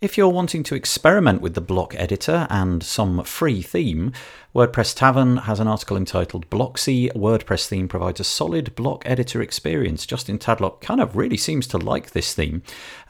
If 0.00 0.16
you're 0.16 0.28
wanting 0.28 0.62
to 0.62 0.74
experiment 0.74 1.42
with 1.42 1.52
the 1.52 1.60
block 1.60 1.94
editor 1.94 2.46
and 2.48 2.82
some 2.82 3.22
free 3.24 3.60
theme, 3.60 4.14
WordPress 4.52 4.96
Tavern 4.96 5.36
has 5.36 5.60
an 5.60 5.68
article 5.68 5.96
entitled 5.96 6.50
Blocksy 6.50 7.12
WordPress 7.12 7.68
theme 7.68 7.86
provides 7.86 8.18
a 8.18 8.24
solid 8.24 8.74
block 8.74 9.04
editor 9.06 9.40
experience. 9.40 10.04
Justin 10.04 10.40
Tadlock 10.40 10.80
kind 10.80 11.00
of 11.00 11.14
really 11.14 11.36
seems 11.36 11.68
to 11.68 11.78
like 11.78 12.10
this 12.10 12.34
theme. 12.34 12.62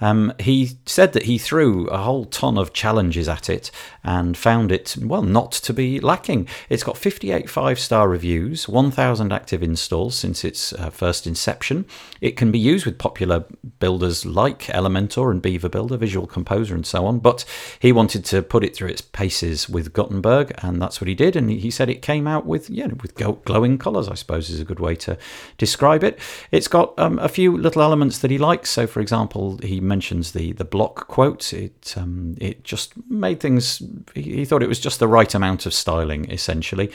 Um, 0.03 0.35
he 0.39 0.73
said 0.85 1.15
that 1.15 1.23
he 1.23 1.39
threw 1.39 1.87
a 1.87 1.97
whole 1.97 2.27
ton 2.27 2.59
of 2.59 2.75
challenges 2.75 3.27
at 3.27 3.49
it 3.49 3.71
and 4.05 4.37
found 4.37 4.71
it, 4.71 4.97
well, 5.01 5.23
not 5.23 5.53
to 5.53 5.73
be 5.73 5.99
lacking. 5.99 6.47
It's 6.69 6.83
got 6.83 6.99
58 6.99 7.49
five 7.49 7.79
star 7.79 8.07
reviews, 8.07 8.69
1,000 8.69 9.33
active 9.33 9.63
installs 9.63 10.17
since 10.17 10.45
its 10.45 10.75
uh, 10.75 10.91
first 10.91 11.27
inception. 11.27 11.87
It 12.21 12.37
can 12.37 12.53
be 12.53 12.59
used 12.59 12.85
with 12.85 12.99
popular 12.99 13.47
builders 13.79 14.27
like 14.27 14.65
Elementor 14.65 15.31
and 15.31 15.41
Beaver 15.41 15.71
Builder, 15.71 15.97
Visual 15.97 16.27
Composer, 16.27 16.75
and 16.75 16.85
so 16.85 17.07
on, 17.07 17.19
but 17.19 17.47
he 17.79 17.93
wanted 17.93 18.27
to 18.27 18.43
put 18.43 18.63
it 18.63 18.77
through 18.77 18.89
its 18.89 19.01
paces 19.01 19.71
with 19.71 19.95
Gutenberg, 19.95 20.53
and 20.59 20.83
that's 20.83 21.01
what 21.01 21.09
he 21.09 21.15
did 21.15 21.30
did, 21.31 21.43
and 21.43 21.51
he 21.51 21.71
said 21.71 21.89
it 21.89 22.03
came 22.03 22.27
out 22.27 22.47
with 22.47 22.69
yeah 22.71 22.87
with 22.87 23.15
glowing 23.45 23.79
colours. 23.79 24.09
I 24.09 24.15
suppose 24.15 24.51
is 24.51 24.61
a 24.61 24.65
good 24.65 24.81
way 24.81 24.97
to 24.97 25.17
describe 25.59 26.05
it. 26.05 26.19
It's 26.51 26.69
got 26.69 26.99
um, 26.99 27.19
a 27.19 27.29
few 27.29 27.57
little 27.57 27.83
elements 27.83 28.19
that 28.19 28.31
he 28.31 28.39
likes. 28.39 28.71
So, 28.71 28.87
for 28.87 29.01
example, 29.01 29.59
he 29.59 29.81
mentions 29.81 30.33
the 30.33 30.53
the 30.53 30.65
block 30.65 31.09
quote. 31.09 31.53
It 31.53 31.95
um, 31.97 32.37
it 32.41 32.65
just 32.65 32.93
made 33.09 33.41
things. 33.41 33.83
He 34.15 34.45
thought 34.45 34.63
it 34.63 34.69
was 34.69 34.81
just 34.81 34.99
the 34.99 35.09
right 35.09 35.35
amount 35.35 35.67
of 35.67 35.75
styling, 35.75 36.31
essentially. 36.31 36.91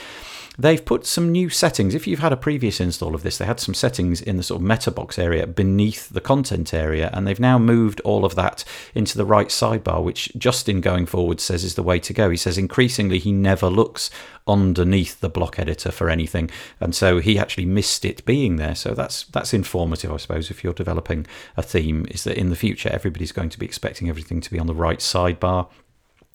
They've 0.58 0.84
put 0.84 1.06
some 1.06 1.32
new 1.32 1.50
settings. 1.50 1.96
If 1.96 2.08
you've 2.08 2.20
had 2.20 2.34
a 2.34 2.38
previous 2.38 2.80
install 2.80 3.16
of 3.16 3.24
this, 3.24 3.38
they 3.38 3.46
had 3.46 3.60
some 3.60 3.74
settings 3.74 4.22
in 4.22 4.38
the 4.38 4.44
sort 4.44 4.62
of 4.62 4.68
meta 4.68 4.92
box 4.92 5.20
area 5.20 5.48
beneath 5.48 6.10
the 6.10 6.22
content 6.22 6.74
area, 6.74 7.10
and 7.14 7.28
they've 7.28 7.40
now 7.40 7.58
moved 7.58 8.00
all 8.02 8.26
of 8.26 8.36
that 8.36 8.64
into 8.94 9.18
the 9.18 9.26
right 9.26 9.50
sidebar, 9.50 10.04
which 10.04 10.32
Justin 10.38 10.82
going 10.82 11.06
forward 11.06 11.40
says 11.40 11.64
is 11.64 11.76
the 11.76 11.84
way 11.84 12.00
to 12.00 12.14
go. 12.14 12.30
He 12.30 12.38
says 12.38 12.58
increasingly 12.58 13.20
he 13.20 13.32
never 13.32 13.68
looks 13.68 14.10
underneath 14.48 15.20
the 15.22 15.30
block 15.30 15.58
editor 15.60 15.92
for 15.92 16.10
anything, 16.10 16.50
and 16.80 16.96
so 16.96 17.20
he 17.20 17.38
actually 17.38 17.66
missed 17.66 18.06
it 18.06 18.24
being 18.26 18.58
there. 18.58 18.76
So 18.76 18.94
that's 18.94 19.24
that's 19.26 19.54
informative, 19.54 20.12
I 20.12 20.18
suppose, 20.18 20.52
if 20.52 20.64
you're 20.64 20.74
developing 20.74 21.26
a 21.58 21.64
theme, 21.64 22.06
is 22.10 22.24
that 22.24 22.38
in 22.38 22.50
the 22.50 22.56
future 22.56 22.90
everybody's 22.90 23.32
going 23.32 23.50
to 23.50 23.60
be 23.60 23.66
expecting 23.66 24.10
everything 24.10 24.42
to 24.42 24.52
be 24.52 24.60
on 24.60 24.68
the 24.68 24.76
right 24.76 25.00
sidebar. 25.00 25.68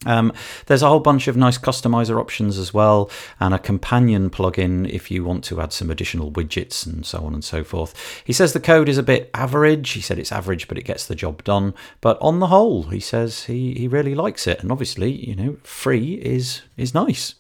Um, 0.07 0.33
there's 0.67 0.83
a 0.83 0.89
whole 0.89 1.01
bunch 1.01 1.29
of 1.29 1.37
nice 1.37 1.59
customizer 1.59 2.19
options 2.19 2.57
as 2.57 2.73
well, 2.73 3.11
and 3.39 3.53
a 3.53 3.59
companion 3.59 4.31
plugin 4.31 4.89
if 4.89 5.11
you 5.11 5.25
want 5.25 5.45
to 5.45 5.61
add 5.61 5.73
some 5.73 5.91
additional 5.91 6.33
widgets 6.33 6.87
and 6.87 7.05
so 7.05 7.19
on 7.25 7.35
and 7.35 7.45
so 7.45 7.63
forth. 7.63 8.23
He 8.25 8.33
says 8.33 8.53
the 8.53 8.61
code 8.61 8.89
is 8.89 8.99
a 8.99 9.03
bit 9.03 9.31
average. 9.35 9.91
He 9.91 10.01
said 10.01 10.19
it's 10.19 10.33
average, 10.33 10.69
but 10.69 10.79
it 10.79 10.85
gets 10.85 11.07
the 11.07 11.15
job 11.15 11.45
done. 11.45 11.75
But 12.01 12.17
on 12.21 12.39
the 12.39 12.47
whole, 12.47 12.85
he 12.85 13.01
says 13.01 13.45
he, 13.45 13.75
he 13.75 13.89
really 13.89 14.15
likes 14.15 14.47
it, 14.47 14.61
and 14.63 14.73
obviously, 14.73 15.11
you 15.11 15.37
know, 15.37 15.57
free 15.63 16.15
is 16.15 16.63
is 16.77 16.95
nice. 16.95 17.35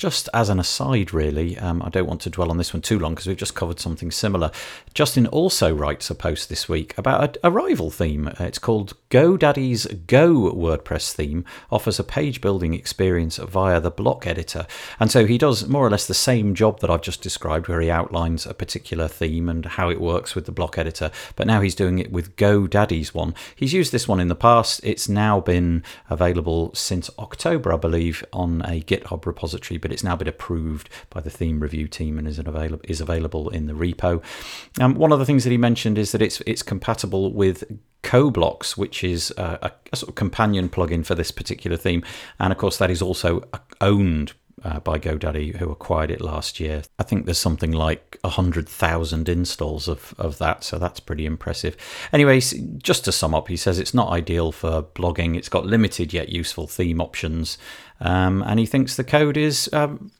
Just 0.00 0.30
as 0.32 0.48
an 0.48 0.58
aside, 0.58 1.12
really, 1.12 1.58
um, 1.58 1.82
I 1.82 1.90
don't 1.90 2.06
want 2.06 2.22
to 2.22 2.30
dwell 2.30 2.50
on 2.50 2.56
this 2.56 2.72
one 2.72 2.80
too 2.80 2.98
long 2.98 3.12
because 3.12 3.26
we've 3.26 3.36
just 3.36 3.54
covered 3.54 3.78
something 3.78 4.10
similar. 4.10 4.50
Justin 4.94 5.26
also 5.26 5.74
writes 5.74 6.08
a 6.08 6.14
post 6.14 6.48
this 6.48 6.70
week 6.70 6.96
about 6.96 7.36
a, 7.36 7.48
a 7.48 7.50
rival 7.50 7.90
theme. 7.90 8.28
It's 8.40 8.58
called 8.58 8.94
GoDaddy's 9.10 9.84
Go 10.06 10.54
WordPress 10.54 11.12
theme 11.12 11.44
offers 11.70 11.98
a 11.98 12.04
page 12.04 12.40
building 12.40 12.72
experience 12.72 13.36
via 13.36 13.78
the 13.78 13.90
block 13.90 14.26
editor. 14.26 14.66
And 14.98 15.10
so 15.10 15.26
he 15.26 15.36
does 15.36 15.68
more 15.68 15.86
or 15.86 15.90
less 15.90 16.06
the 16.06 16.14
same 16.14 16.54
job 16.54 16.80
that 16.80 16.88
I've 16.88 17.02
just 17.02 17.20
described, 17.20 17.68
where 17.68 17.82
he 17.82 17.90
outlines 17.90 18.46
a 18.46 18.54
particular 18.54 19.06
theme 19.06 19.50
and 19.50 19.66
how 19.66 19.90
it 19.90 20.00
works 20.00 20.34
with 20.34 20.46
the 20.46 20.50
block 20.50 20.78
editor. 20.78 21.10
But 21.36 21.46
now 21.46 21.60
he's 21.60 21.74
doing 21.74 21.98
it 21.98 22.10
with 22.10 22.36
GoDaddy's 22.36 23.12
one. 23.12 23.34
He's 23.54 23.74
used 23.74 23.92
this 23.92 24.08
one 24.08 24.18
in 24.18 24.28
the 24.28 24.34
past. 24.34 24.80
It's 24.82 25.10
now 25.10 25.40
been 25.40 25.84
available 26.08 26.74
since 26.74 27.10
October, 27.18 27.70
I 27.74 27.76
believe, 27.76 28.24
on 28.32 28.62
a 28.62 28.80
GitHub 28.80 29.26
repository. 29.26 29.76
But 29.90 29.94
it's 29.94 30.04
now 30.04 30.14
been 30.14 30.28
approved 30.28 30.88
by 31.10 31.20
the 31.20 31.30
theme 31.30 31.58
review 31.58 31.88
team 31.88 32.16
and 32.16 32.28
is 32.28 32.38
available 32.38 32.80
is 32.84 33.00
available 33.00 33.48
in 33.48 33.66
the 33.66 33.72
repo. 33.72 34.22
Um, 34.80 34.94
one 34.94 35.10
of 35.10 35.18
the 35.18 35.26
things 35.26 35.42
that 35.42 35.50
he 35.50 35.56
mentioned 35.56 35.98
is 35.98 36.12
that 36.12 36.22
it's 36.22 36.40
it's 36.42 36.62
compatible 36.62 37.32
with 37.32 37.64
CoBlocks, 38.04 38.76
which 38.76 39.02
is 39.02 39.34
a, 39.36 39.58
a, 39.62 39.72
a 39.92 39.96
sort 39.96 40.10
of 40.10 40.14
companion 40.14 40.68
plugin 40.68 41.04
for 41.04 41.16
this 41.16 41.32
particular 41.32 41.76
theme, 41.76 42.04
and 42.38 42.52
of 42.52 42.58
course 42.58 42.76
that 42.76 42.88
is 42.88 43.02
also 43.02 43.42
owned 43.80 44.34
uh, 44.62 44.80
by 44.80 44.98
GoDaddy, 44.98 45.56
who 45.56 45.70
acquired 45.70 46.10
it 46.10 46.20
last 46.20 46.60
year. 46.60 46.82
I 46.98 47.02
think 47.02 47.24
there's 47.24 47.38
something 47.38 47.72
like 47.72 48.18
100,000 48.22 49.28
installs 49.28 49.88
of, 49.88 50.14
of 50.18 50.38
that, 50.38 50.64
so 50.64 50.78
that's 50.78 51.00
pretty 51.00 51.26
impressive. 51.26 51.76
Anyways, 52.12 52.52
just 52.78 53.04
to 53.06 53.12
sum 53.12 53.34
up, 53.34 53.48
he 53.48 53.56
says 53.56 53.78
it's 53.78 53.94
not 53.94 54.10
ideal 54.10 54.52
for 54.52 54.82
blogging, 54.82 55.36
it's 55.36 55.48
got 55.48 55.66
limited 55.66 56.12
yet 56.12 56.28
useful 56.28 56.66
theme 56.66 57.00
options, 57.00 57.58
um, 58.00 58.42
and 58.42 58.58
he 58.58 58.66
thinks 58.66 58.96
the 58.96 59.04
code 59.04 59.36
is 59.36 59.68
um, 59.72 60.10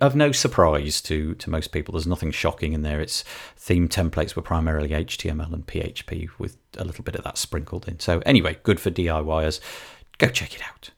of 0.00 0.16
no 0.16 0.32
surprise 0.32 1.00
to, 1.02 1.34
to 1.36 1.50
most 1.50 1.68
people. 1.68 1.92
There's 1.92 2.06
nothing 2.06 2.32
shocking 2.32 2.72
in 2.72 2.82
there. 2.82 3.00
Its 3.00 3.22
theme 3.56 3.88
templates 3.88 4.34
were 4.34 4.42
primarily 4.42 4.88
HTML 4.90 5.52
and 5.52 5.66
PHP 5.66 6.28
with 6.38 6.56
a 6.76 6.84
little 6.84 7.04
bit 7.04 7.14
of 7.14 7.24
that 7.24 7.38
sprinkled 7.38 7.86
in. 7.86 8.00
So, 8.00 8.20
anyway, 8.26 8.58
good 8.64 8.80
for 8.80 8.90
DIYers. 8.90 9.60
Go 10.18 10.28
check 10.28 10.54
it 10.54 10.62
out. 10.62 10.90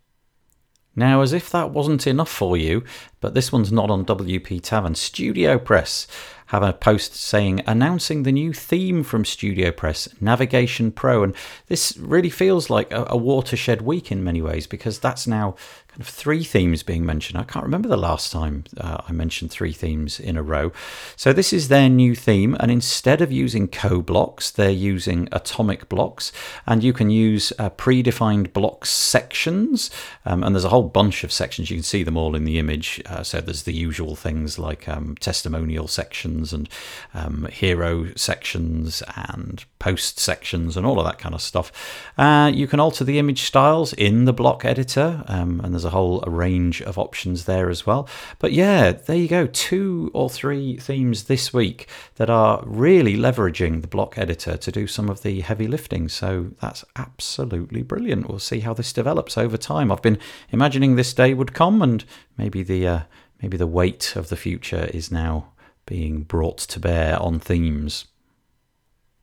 Now, 0.97 1.23
as 1.23 1.33
if 1.33 1.51
that 1.51 1.71
wasn't 1.71 2.07
enough 2.07 2.29
for 2.29 2.57
you, 2.57 2.85
but 3.21 3.35
this 3.35 3.53
one's 3.53 3.71
not 3.71 3.91
on 3.91 4.05
WP 4.05 4.61
Tavern, 4.63 4.95
Studio 4.95 5.59
Press 5.59 6.07
have 6.51 6.65
a 6.65 6.73
post 6.73 7.15
saying 7.15 7.63
announcing 7.65 8.25
the 8.25 8.33
new 8.33 8.53
theme 8.53 9.05
from 9.05 9.25
Studio 9.25 9.71
Press, 9.71 10.09
Navigation 10.21 10.91
Pro. 10.91 11.23
And 11.23 11.33
this 11.69 11.97
really 11.97 12.29
feels 12.29 12.69
like 12.69 12.91
a, 12.91 13.07
a 13.09 13.17
watershed 13.17 13.83
week 13.83 14.11
in 14.11 14.25
many 14.25 14.43
ways 14.43 14.67
because 14.67 14.99
that's 14.99 15.29
now 15.29 15.55
kind 15.87 16.01
of 16.01 16.09
three 16.09 16.43
themes 16.43 16.83
being 16.83 17.07
mentioned. 17.07 17.39
I 17.39 17.45
can't 17.45 17.65
remember 17.65 17.89
the 17.89 17.97
last 17.97 18.33
time 18.33 18.65
uh, 18.77 18.99
I 19.09 19.13
mentioned 19.13 19.51
three 19.51 19.73
themes 19.73 20.19
in 20.19 20.37
a 20.37 20.43
row. 20.43 20.73
So 21.17 21.33
this 21.33 21.53
is 21.53 21.69
their 21.69 21.89
new 21.89 22.15
theme, 22.15 22.57
and 22.61 22.71
instead 22.71 23.21
of 23.21 23.33
using 23.33 23.67
co-blocks, 23.67 24.51
they're 24.51 24.71
using 24.71 25.29
atomic 25.33 25.89
blocks, 25.89 26.31
and 26.67 26.85
you 26.85 26.93
can 26.93 27.11
use 27.11 27.53
uh, 27.59 27.71
predefined 27.71 28.53
block 28.53 28.87
sections. 28.87 29.91
Um, 30.25 30.45
and 30.45 30.55
there's 30.55 30.65
a 30.65 30.69
whole 30.69 30.85
bunch 30.85 31.25
of 31.25 31.33
sections. 31.33 31.71
You 31.71 31.77
can 31.79 31.85
see 31.85 32.05
them 32.05 32.17
all 32.17 32.37
in 32.37 32.45
the 32.45 32.59
image. 32.59 33.03
Uh, 33.07 33.23
so 33.23 33.41
there's 33.41 33.65
the 33.65 33.73
usual 33.73 34.15
things 34.15 34.59
like 34.59 34.89
um, 34.89 35.17
testimonial 35.21 35.89
sections 35.89 36.40
and 36.53 36.69
um, 37.15 37.47
hero 37.53 38.13
sections 38.17 39.03
and 39.17 39.65
post 39.79 40.19
sections 40.19 40.77
and 40.77 40.87
all 40.87 40.99
of 40.99 41.07
that 41.07 41.19
kind 41.19 41.35
of 41.35 41.41
stuff. 41.41 41.71
Uh, 42.17 42.51
you 42.53 42.67
can 42.67 42.81
alter 42.81 43.05
the 43.05 43.19
image 43.19 43.43
styles 43.43 43.93
in 43.95 44.25
the 44.25 44.33
block 44.33 44.65
editor, 44.65 45.23
um, 45.27 45.61
and 45.63 45.75
there's 45.75 45.85
a 45.85 45.91
whole 45.91 46.21
range 46.27 46.81
of 46.83 46.99
options 46.99 47.45
there 47.45 47.69
as 47.71 47.87
well. 47.87 48.09
But 48.39 48.53
yeah, 48.53 48.93
there 48.93 49.17
you 49.17 49.29
go. 49.29 49.47
Two 49.47 50.11
or 50.15 50.31
three 50.31 50.77
themes 50.79 51.25
this 51.25 51.53
week 51.53 51.89
that 52.17 52.31
are 52.31 52.63
really 52.65 53.17
leveraging 53.17 53.81
the 53.81 53.89
block 53.89 54.19
editor 54.19 54.57
to 54.57 54.73
do 54.73 54.87
some 54.87 55.09
of 55.09 55.23
the 55.23 55.41
heavy 55.41 55.67
lifting. 55.67 56.09
So 56.09 56.51
that's 56.61 56.85
absolutely 56.97 57.83
brilliant. 57.83 58.29
We'll 58.29 58.39
see 58.39 58.61
how 58.61 58.75
this 58.75 58.93
develops 58.93 59.37
over 59.39 59.57
time. 59.57 59.91
I've 59.93 60.03
been 60.03 60.19
imagining 60.51 60.97
this 60.97 61.15
day 61.15 61.35
would 61.35 61.55
come, 61.55 61.83
and 61.83 62.05
maybe 62.37 62.63
the 62.63 62.87
uh, 62.87 63.01
maybe 63.43 63.57
the 63.57 63.67
weight 63.67 64.17
of 64.17 64.29
the 64.29 64.37
future 64.37 64.89
is 64.93 65.11
now 65.11 65.53
being 65.91 66.23
brought 66.23 66.57
to 66.57 66.79
bear 66.79 67.21
on 67.21 67.41
themes. 67.41 68.05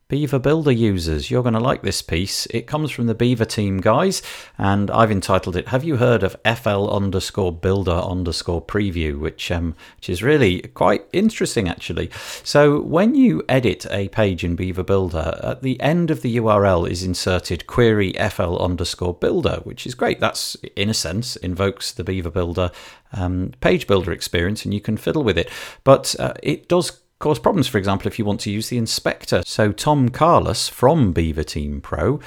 Beaver 0.08 0.38
Builder 0.38 0.72
users, 0.72 1.30
you're 1.30 1.42
going 1.42 1.52
to 1.52 1.60
like 1.60 1.82
this 1.82 2.00
piece. 2.00 2.46
It 2.46 2.66
comes 2.66 2.90
from 2.90 3.08
the 3.08 3.14
Beaver 3.14 3.44
team 3.44 3.78
guys, 3.78 4.22
and 4.56 4.90
I've 4.90 5.10
entitled 5.10 5.54
it 5.54 5.68
"Have 5.68 5.84
you 5.84 5.98
heard 5.98 6.22
of 6.22 6.34
FL 6.46 6.88
underscore 6.88 7.52
Builder 7.52 7.90
underscore 7.90 8.62
Preview?" 8.62 9.18
which 9.18 9.50
um, 9.50 9.74
which 9.96 10.08
is 10.08 10.22
really 10.22 10.62
quite 10.62 11.04
interesting 11.12 11.68
actually. 11.68 12.08
So 12.42 12.80
when 12.80 13.14
you 13.14 13.42
edit 13.50 13.84
a 13.90 14.08
page 14.08 14.44
in 14.44 14.56
Beaver 14.56 14.82
Builder, 14.82 15.38
at 15.42 15.60
the 15.60 15.78
end 15.78 16.10
of 16.10 16.22
the 16.22 16.38
URL 16.38 16.90
is 16.90 17.02
inserted 17.02 17.66
query 17.66 18.14
FL 18.14 18.56
underscore 18.56 19.12
Builder, 19.12 19.60
which 19.64 19.86
is 19.86 19.94
great. 19.94 20.20
That's 20.20 20.56
in 20.74 20.88
a 20.88 20.94
sense 20.94 21.36
invokes 21.36 21.92
the 21.92 22.02
Beaver 22.02 22.30
Builder 22.30 22.70
um, 23.12 23.52
page 23.60 23.86
builder 23.86 24.12
experience, 24.12 24.64
and 24.64 24.72
you 24.72 24.80
can 24.80 24.96
fiddle 24.96 25.22
with 25.22 25.36
it. 25.36 25.50
But 25.84 26.16
uh, 26.18 26.32
it 26.42 26.66
does 26.66 26.98
cause 27.18 27.38
problems, 27.38 27.68
for 27.68 27.78
example, 27.78 28.06
if 28.06 28.18
you 28.18 28.24
want 28.24 28.40
to 28.40 28.50
use 28.50 28.68
the 28.68 28.78
inspector. 28.78 29.42
So 29.44 29.72
Tom 29.72 30.08
Carlos 30.08 30.68
from 30.68 31.12
Beaver 31.12 31.44
Team 31.44 31.80
Pro 31.80 32.20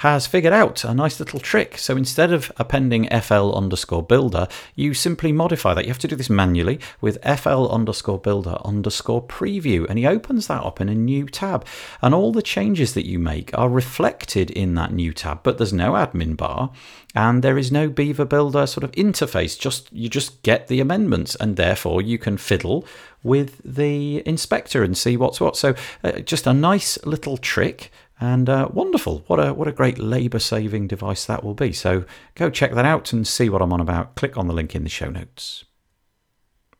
has 0.00 0.26
figured 0.26 0.52
out 0.52 0.84
a 0.84 0.92
nice 0.92 1.18
little 1.18 1.40
trick. 1.40 1.78
So 1.78 1.96
instead 1.96 2.30
of 2.30 2.52
appending 2.58 3.08
FL 3.20 3.52
underscore 3.52 4.02
builder, 4.02 4.46
you 4.74 4.92
simply 4.92 5.32
modify 5.32 5.72
that. 5.72 5.84
You 5.84 5.90
have 5.90 5.98
to 6.00 6.08
do 6.08 6.16
this 6.16 6.28
manually 6.28 6.80
with 7.00 7.22
FL 7.22 7.66
underscore 7.66 8.18
builder 8.18 8.58
underscore 8.62 9.22
preview. 9.22 9.86
And 9.88 9.98
he 9.98 10.06
opens 10.06 10.48
that 10.48 10.62
up 10.62 10.82
in 10.82 10.90
a 10.90 10.94
new 10.94 11.26
tab. 11.26 11.66
And 12.02 12.14
all 12.14 12.30
the 12.30 12.42
changes 12.42 12.92
that 12.92 13.06
you 13.06 13.18
make 13.18 13.56
are 13.56 13.70
reflected 13.70 14.50
in 14.50 14.74
that 14.74 14.92
new 14.92 15.14
tab, 15.14 15.42
but 15.42 15.56
there's 15.56 15.72
no 15.72 15.92
admin 15.92 16.36
bar 16.36 16.72
and 17.16 17.42
there 17.42 17.56
is 17.56 17.72
no 17.72 17.88
Beaver 17.88 18.26
Builder 18.26 18.66
sort 18.66 18.84
of 18.84 18.92
interface. 18.92 19.58
Just 19.58 19.90
you 19.90 20.10
just 20.10 20.42
get 20.42 20.68
the 20.68 20.80
amendments, 20.80 21.34
and 21.34 21.56
therefore 21.56 22.02
you 22.02 22.18
can 22.18 22.36
fiddle 22.36 22.86
with 23.22 23.60
the 23.64 24.22
inspector 24.28 24.84
and 24.84 24.96
see 24.96 25.16
what's 25.16 25.40
what. 25.40 25.56
So 25.56 25.74
uh, 26.04 26.20
just 26.20 26.46
a 26.46 26.52
nice 26.52 27.02
little 27.06 27.38
trick 27.38 27.90
and 28.20 28.48
uh, 28.48 28.68
wonderful. 28.72 29.24
What 29.26 29.38
a 29.38 29.52
what 29.52 29.68
a 29.68 29.72
great 29.72 29.98
labour 29.98 30.38
saving 30.38 30.86
device 30.86 31.24
that 31.26 31.44
will 31.44 31.54
be. 31.54 31.72
So 31.72 32.04
go 32.34 32.50
check 32.50 32.72
that 32.74 32.84
out 32.84 33.12
and 33.12 33.26
see 33.26 33.48
what 33.48 33.62
I'm 33.62 33.72
on 33.72 33.80
about. 33.80 34.14
Click 34.14 34.36
on 34.36 34.48
the 34.48 34.54
link 34.54 34.74
in 34.74 34.84
the 34.84 34.88
show 34.90 35.10
notes. 35.10 35.64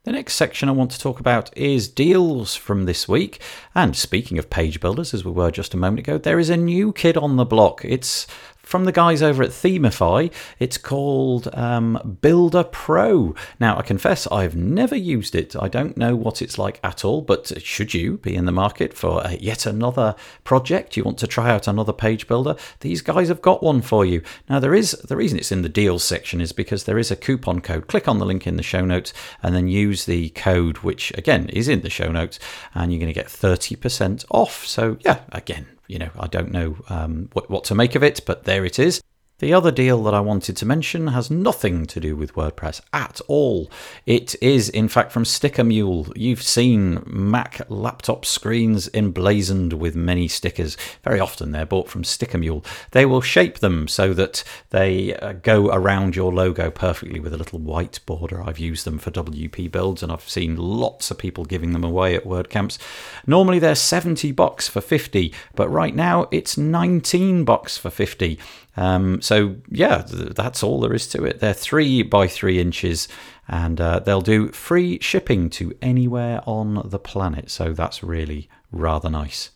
The 0.04 0.12
next 0.12 0.34
section 0.34 0.68
I 0.68 0.72
want 0.72 0.92
to 0.92 1.00
talk 1.00 1.18
about 1.18 1.56
is 1.58 1.88
deals 1.88 2.54
from 2.54 2.84
this 2.84 3.08
week. 3.08 3.40
And 3.74 3.96
speaking 3.96 4.38
of 4.38 4.48
page 4.48 4.78
builders, 4.78 5.12
as 5.12 5.24
we 5.24 5.32
were 5.32 5.50
just 5.50 5.74
a 5.74 5.76
moment 5.76 5.98
ago, 5.98 6.16
there 6.16 6.38
is 6.38 6.48
a 6.48 6.56
new 6.56 6.92
kid 6.92 7.16
on 7.16 7.34
the 7.34 7.44
block. 7.44 7.84
It's 7.84 8.28
from 8.66 8.84
the 8.84 8.92
guys 8.92 9.22
over 9.22 9.44
at 9.44 9.50
Themify. 9.50 10.30
It's 10.58 10.76
called 10.76 11.48
um, 11.54 12.18
Builder 12.20 12.64
Pro. 12.64 13.34
Now, 13.60 13.78
I 13.78 13.82
confess 13.82 14.26
I've 14.26 14.56
never 14.56 14.96
used 14.96 15.36
it. 15.36 15.54
I 15.58 15.68
don't 15.68 15.96
know 15.96 16.16
what 16.16 16.42
it's 16.42 16.58
like 16.58 16.80
at 16.82 17.04
all, 17.04 17.22
but 17.22 17.62
should 17.62 17.94
you 17.94 18.18
be 18.18 18.34
in 18.34 18.44
the 18.44 18.52
market 18.52 18.92
for 18.92 19.24
uh, 19.24 19.36
yet 19.40 19.66
another 19.66 20.16
project, 20.42 20.96
you 20.96 21.04
want 21.04 21.18
to 21.18 21.28
try 21.28 21.48
out 21.48 21.68
another 21.68 21.92
page 21.92 22.26
builder, 22.26 22.56
these 22.80 23.02
guys 23.02 23.28
have 23.28 23.40
got 23.40 23.62
one 23.62 23.82
for 23.82 24.04
you. 24.04 24.20
Now, 24.50 24.58
there 24.58 24.74
is 24.74 24.90
the 24.92 25.16
reason 25.16 25.38
it's 25.38 25.52
in 25.52 25.62
the 25.62 25.68
deals 25.68 26.02
section 26.02 26.40
is 26.40 26.52
because 26.52 26.84
there 26.84 26.98
is 26.98 27.12
a 27.12 27.16
coupon 27.16 27.60
code. 27.60 27.86
Click 27.86 28.08
on 28.08 28.18
the 28.18 28.26
link 28.26 28.48
in 28.48 28.56
the 28.56 28.64
show 28.64 28.84
notes 28.84 29.12
and 29.44 29.54
then 29.54 29.68
use 29.68 30.06
the 30.06 30.30
code, 30.30 30.78
which 30.78 31.16
again 31.16 31.48
is 31.50 31.68
in 31.68 31.82
the 31.82 31.90
show 31.90 32.10
notes, 32.10 32.40
and 32.74 32.92
you're 32.92 33.00
going 33.00 33.12
to 33.12 33.14
get 33.14 33.28
30% 33.28 34.24
off. 34.30 34.66
So, 34.66 34.96
yeah, 35.04 35.20
again, 35.30 35.66
you 35.88 35.98
know, 35.98 36.10
I 36.18 36.26
don't 36.26 36.50
know 36.50 36.76
um, 36.88 37.28
what, 37.32 37.50
what 37.50 37.64
to 37.64 37.74
make 37.74 37.94
of 37.94 38.02
it, 38.02 38.20
but 38.26 38.44
there 38.44 38.64
it 38.64 38.78
is. 38.78 39.00
The 39.38 39.52
other 39.52 39.70
deal 39.70 40.02
that 40.04 40.14
I 40.14 40.20
wanted 40.20 40.56
to 40.56 40.64
mention 40.64 41.08
has 41.08 41.30
nothing 41.30 41.84
to 41.88 42.00
do 42.00 42.16
with 42.16 42.32
WordPress 42.32 42.80
at 42.94 43.20
all. 43.28 43.70
It 44.06 44.34
is, 44.40 44.70
in 44.70 44.88
fact, 44.88 45.12
from 45.12 45.26
Sticker 45.26 45.62
Mule. 45.62 46.10
You've 46.16 46.42
seen 46.42 47.02
Mac 47.04 47.60
laptop 47.68 48.24
screens 48.24 48.88
emblazoned 48.94 49.74
with 49.74 49.94
many 49.94 50.26
stickers. 50.26 50.78
Very 51.04 51.20
often 51.20 51.52
they're 51.52 51.66
bought 51.66 51.90
from 51.90 52.02
Sticker 52.02 52.38
Mule. 52.38 52.64
They 52.92 53.04
will 53.04 53.20
shape 53.20 53.58
them 53.58 53.88
so 53.88 54.14
that 54.14 54.42
they 54.70 55.14
uh, 55.16 55.34
go 55.34 55.66
around 55.70 56.16
your 56.16 56.32
logo 56.32 56.70
perfectly 56.70 57.20
with 57.20 57.34
a 57.34 57.38
little 57.38 57.58
white 57.58 58.00
border. 58.06 58.42
I've 58.42 58.58
used 58.58 58.86
them 58.86 58.96
for 58.96 59.10
WP 59.10 59.70
builds 59.70 60.02
and 60.02 60.10
I've 60.10 60.26
seen 60.26 60.56
lots 60.56 61.10
of 61.10 61.18
people 61.18 61.44
giving 61.44 61.72
them 61.72 61.84
away 61.84 62.14
at 62.14 62.24
WordCamps. 62.24 62.78
Normally 63.26 63.58
they're 63.58 63.74
70 63.74 64.32
bucks 64.32 64.66
for 64.66 64.80
50, 64.80 65.34
but 65.54 65.68
right 65.68 65.94
now 65.94 66.26
it's 66.30 66.56
19 66.56 67.44
bucks 67.44 67.76
for 67.76 67.90
50. 67.90 68.38
Um, 68.76 69.22
so 69.26 69.56
yeah, 69.68 70.02
th- 70.02 70.34
that's 70.34 70.62
all 70.62 70.78
there 70.80 70.94
is 70.94 71.08
to 71.08 71.24
it. 71.24 71.40
They're 71.40 71.52
three 71.52 72.02
by 72.02 72.28
three 72.28 72.60
inches, 72.60 73.08
and 73.48 73.80
uh, 73.80 73.98
they'll 73.98 74.20
do 74.20 74.48
free 74.52 75.00
shipping 75.00 75.50
to 75.50 75.76
anywhere 75.82 76.40
on 76.46 76.80
the 76.84 77.00
planet. 77.00 77.50
So 77.50 77.72
that's 77.72 78.04
really 78.04 78.48
rather 78.70 79.10
nice. 79.10 79.50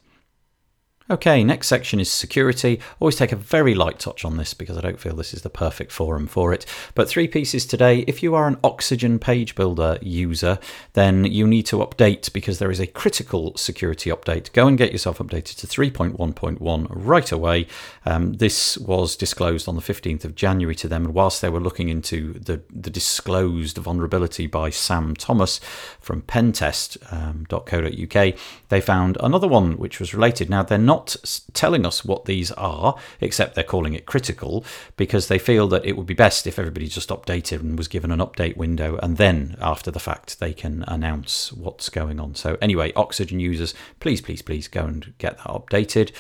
Okay, 1.10 1.42
next 1.42 1.66
section 1.66 1.98
is 1.98 2.08
security. 2.08 2.78
Always 3.00 3.16
take 3.16 3.32
a 3.32 3.36
very 3.36 3.74
light 3.74 3.98
touch 3.98 4.24
on 4.24 4.36
this 4.36 4.54
because 4.54 4.78
I 4.78 4.80
don't 4.80 5.00
feel 5.00 5.16
this 5.16 5.34
is 5.34 5.42
the 5.42 5.50
perfect 5.50 5.90
forum 5.90 6.28
for 6.28 6.52
it. 6.52 6.64
But 6.94 7.08
three 7.08 7.26
pieces 7.26 7.66
today. 7.66 8.04
If 8.06 8.22
you 8.22 8.36
are 8.36 8.46
an 8.46 8.58
Oxygen 8.62 9.18
page 9.18 9.56
builder 9.56 9.98
user, 10.00 10.60
then 10.92 11.24
you 11.24 11.48
need 11.48 11.66
to 11.66 11.78
update 11.78 12.32
because 12.32 12.60
there 12.60 12.70
is 12.70 12.78
a 12.78 12.86
critical 12.86 13.56
security 13.56 14.08
update. 14.08 14.52
Go 14.52 14.68
and 14.68 14.78
get 14.78 14.92
yourself 14.92 15.18
updated 15.18 15.56
to 15.56 15.66
3.1.1 15.66 16.86
right 16.90 17.32
away. 17.32 17.66
Um, 18.06 18.34
this 18.34 18.78
was 18.78 19.16
disclosed 19.16 19.66
on 19.66 19.74
the 19.74 19.82
15th 19.82 20.24
of 20.24 20.36
January 20.36 20.76
to 20.76 20.86
them, 20.86 21.06
and 21.06 21.14
whilst 21.14 21.42
they 21.42 21.50
were 21.50 21.58
looking 21.58 21.88
into 21.88 22.34
the, 22.34 22.62
the 22.70 22.88
disclosed 22.88 23.78
vulnerability 23.78 24.46
by 24.46 24.70
Sam 24.70 25.16
Thomas 25.16 25.58
from 26.00 26.22
pentest.co.uk, 26.22 28.16
um, 28.16 28.40
they 28.68 28.80
found 28.80 29.16
another 29.18 29.48
one 29.48 29.76
which 29.76 29.98
was 29.98 30.14
related. 30.14 30.48
Now, 30.48 30.62
they're 30.62 30.78
not 30.78 30.99
not 31.00 31.40
telling 31.54 31.86
us 31.86 32.04
what 32.04 32.26
these 32.26 32.52
are, 32.52 32.96
except 33.20 33.54
they're 33.54 33.64
calling 33.64 33.94
it 33.94 34.06
critical, 34.06 34.64
because 34.96 35.28
they 35.28 35.38
feel 35.38 35.66
that 35.68 35.84
it 35.84 35.96
would 35.96 36.06
be 36.06 36.14
best 36.14 36.46
if 36.46 36.58
everybody 36.58 36.86
just 36.86 37.08
updated 37.08 37.60
and 37.60 37.78
was 37.78 37.88
given 37.88 38.10
an 38.10 38.18
update 38.18 38.56
window, 38.56 38.98
and 39.02 39.16
then 39.16 39.56
after 39.60 39.90
the 39.90 39.98
fact, 39.98 40.40
they 40.40 40.52
can 40.52 40.84
announce 40.86 41.52
what's 41.52 41.88
going 41.88 42.20
on. 42.20 42.34
So, 42.34 42.58
anyway, 42.60 42.92
Oxygen 42.94 43.40
users, 43.40 43.74
please, 43.98 44.20
please, 44.20 44.42
please 44.42 44.68
go 44.68 44.84
and 44.84 45.12
get 45.18 45.38
that 45.38 45.46
updated. 45.46 46.12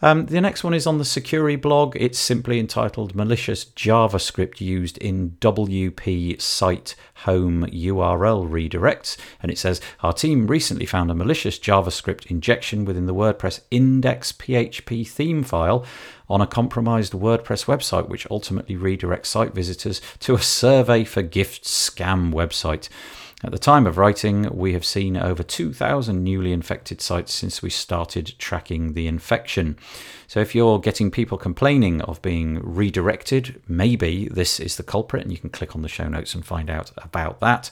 Um, 0.00 0.26
the 0.26 0.40
next 0.40 0.62
one 0.62 0.74
is 0.74 0.86
on 0.86 0.98
the 0.98 1.04
Sucuri 1.04 1.60
blog. 1.60 1.96
It's 1.98 2.18
simply 2.18 2.60
entitled 2.60 3.14
Malicious 3.14 3.64
JavaScript 3.64 4.60
Used 4.60 4.98
in 4.98 5.30
WP 5.40 6.40
Site 6.40 6.94
Home 7.24 7.66
URL 7.66 8.48
Redirects. 8.48 9.16
And 9.42 9.50
it 9.50 9.58
says 9.58 9.80
Our 10.00 10.12
team 10.12 10.46
recently 10.46 10.86
found 10.86 11.10
a 11.10 11.14
malicious 11.14 11.58
JavaScript 11.58 12.26
injection 12.26 12.84
within 12.84 13.06
the 13.06 13.14
WordPress 13.14 13.60
index.php 14.32 15.06
theme 15.08 15.42
file 15.42 15.84
on 16.28 16.40
a 16.40 16.46
compromised 16.46 17.12
WordPress 17.12 17.64
website, 17.64 18.08
which 18.08 18.26
ultimately 18.30 18.76
redirects 18.76 19.26
site 19.26 19.54
visitors 19.54 20.00
to 20.20 20.34
a 20.34 20.42
survey 20.42 21.04
for 21.04 21.22
gift 21.22 21.64
scam 21.64 22.32
website. 22.32 22.88
At 23.44 23.52
the 23.52 23.58
time 23.58 23.86
of 23.86 23.98
writing, 23.98 24.48
we 24.52 24.72
have 24.72 24.84
seen 24.84 25.16
over 25.16 25.44
2,000 25.44 26.24
newly 26.24 26.52
infected 26.52 27.00
sites 27.00 27.32
since 27.32 27.62
we 27.62 27.70
started 27.70 28.34
tracking 28.38 28.94
the 28.94 29.06
infection. 29.06 29.78
So, 30.26 30.40
if 30.40 30.56
you're 30.56 30.80
getting 30.80 31.12
people 31.12 31.38
complaining 31.38 32.02
of 32.02 32.20
being 32.20 32.58
redirected, 32.60 33.62
maybe 33.68 34.28
this 34.28 34.58
is 34.58 34.76
the 34.76 34.82
culprit, 34.82 35.22
and 35.22 35.30
you 35.30 35.38
can 35.38 35.50
click 35.50 35.76
on 35.76 35.82
the 35.82 35.88
show 35.88 36.08
notes 36.08 36.34
and 36.34 36.44
find 36.44 36.68
out 36.68 36.90
about 36.96 37.38
that. 37.38 37.70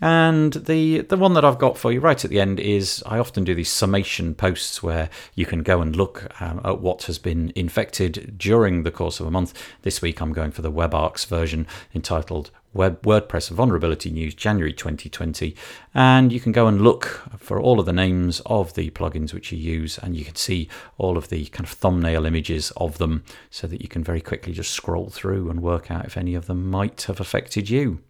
And 0.00 0.52
the 0.52 1.00
the 1.00 1.16
one 1.16 1.34
that 1.34 1.44
I've 1.44 1.58
got 1.58 1.76
for 1.76 1.90
you 1.90 1.98
right 1.98 2.24
at 2.24 2.30
the 2.30 2.40
end 2.40 2.60
is 2.60 3.02
I 3.04 3.18
often 3.18 3.42
do 3.42 3.54
these 3.54 3.70
summation 3.70 4.34
posts 4.34 4.80
where 4.80 5.10
you 5.34 5.44
can 5.44 5.64
go 5.64 5.80
and 5.80 5.96
look 5.96 6.40
um, 6.40 6.60
at 6.64 6.80
what 6.80 7.04
has 7.04 7.18
been 7.18 7.52
infected 7.56 8.38
during 8.38 8.84
the 8.84 8.92
course 8.92 9.18
of 9.18 9.26
a 9.26 9.30
month. 9.30 9.54
This 9.82 10.00
week 10.00 10.20
I'm 10.20 10.32
going 10.32 10.52
for 10.52 10.62
the 10.62 10.70
WebArx 10.70 11.26
version 11.26 11.66
entitled 11.94 12.52
Web 12.72 13.02
WordPress 13.02 13.50
Vulnerability 13.50 14.10
News 14.10 14.34
January 14.34 14.72
2020, 14.72 15.56
and 15.94 16.32
you 16.32 16.38
can 16.38 16.52
go 16.52 16.68
and 16.68 16.82
look 16.82 17.22
for 17.38 17.58
all 17.58 17.80
of 17.80 17.86
the 17.86 17.92
names 17.92 18.40
of 18.46 18.74
the 18.74 18.90
plugins 18.90 19.32
which 19.32 19.50
you 19.50 19.58
use, 19.58 19.98
and 19.98 20.14
you 20.14 20.24
can 20.24 20.36
see 20.36 20.68
all 20.96 21.16
of 21.16 21.28
the 21.28 21.46
kind 21.46 21.64
of 21.64 21.72
thumbnail 21.72 22.26
images 22.26 22.70
of 22.76 22.98
them, 22.98 23.24
so 23.50 23.66
that 23.66 23.80
you 23.80 23.88
can 23.88 24.04
very 24.04 24.20
quickly 24.20 24.52
just 24.52 24.70
scroll 24.70 25.08
through 25.08 25.50
and 25.50 25.60
work 25.60 25.90
out 25.90 26.04
if 26.04 26.16
any 26.16 26.34
of 26.34 26.46
them 26.46 26.70
might 26.70 27.02
have 27.02 27.20
affected 27.20 27.70
you. 27.70 28.00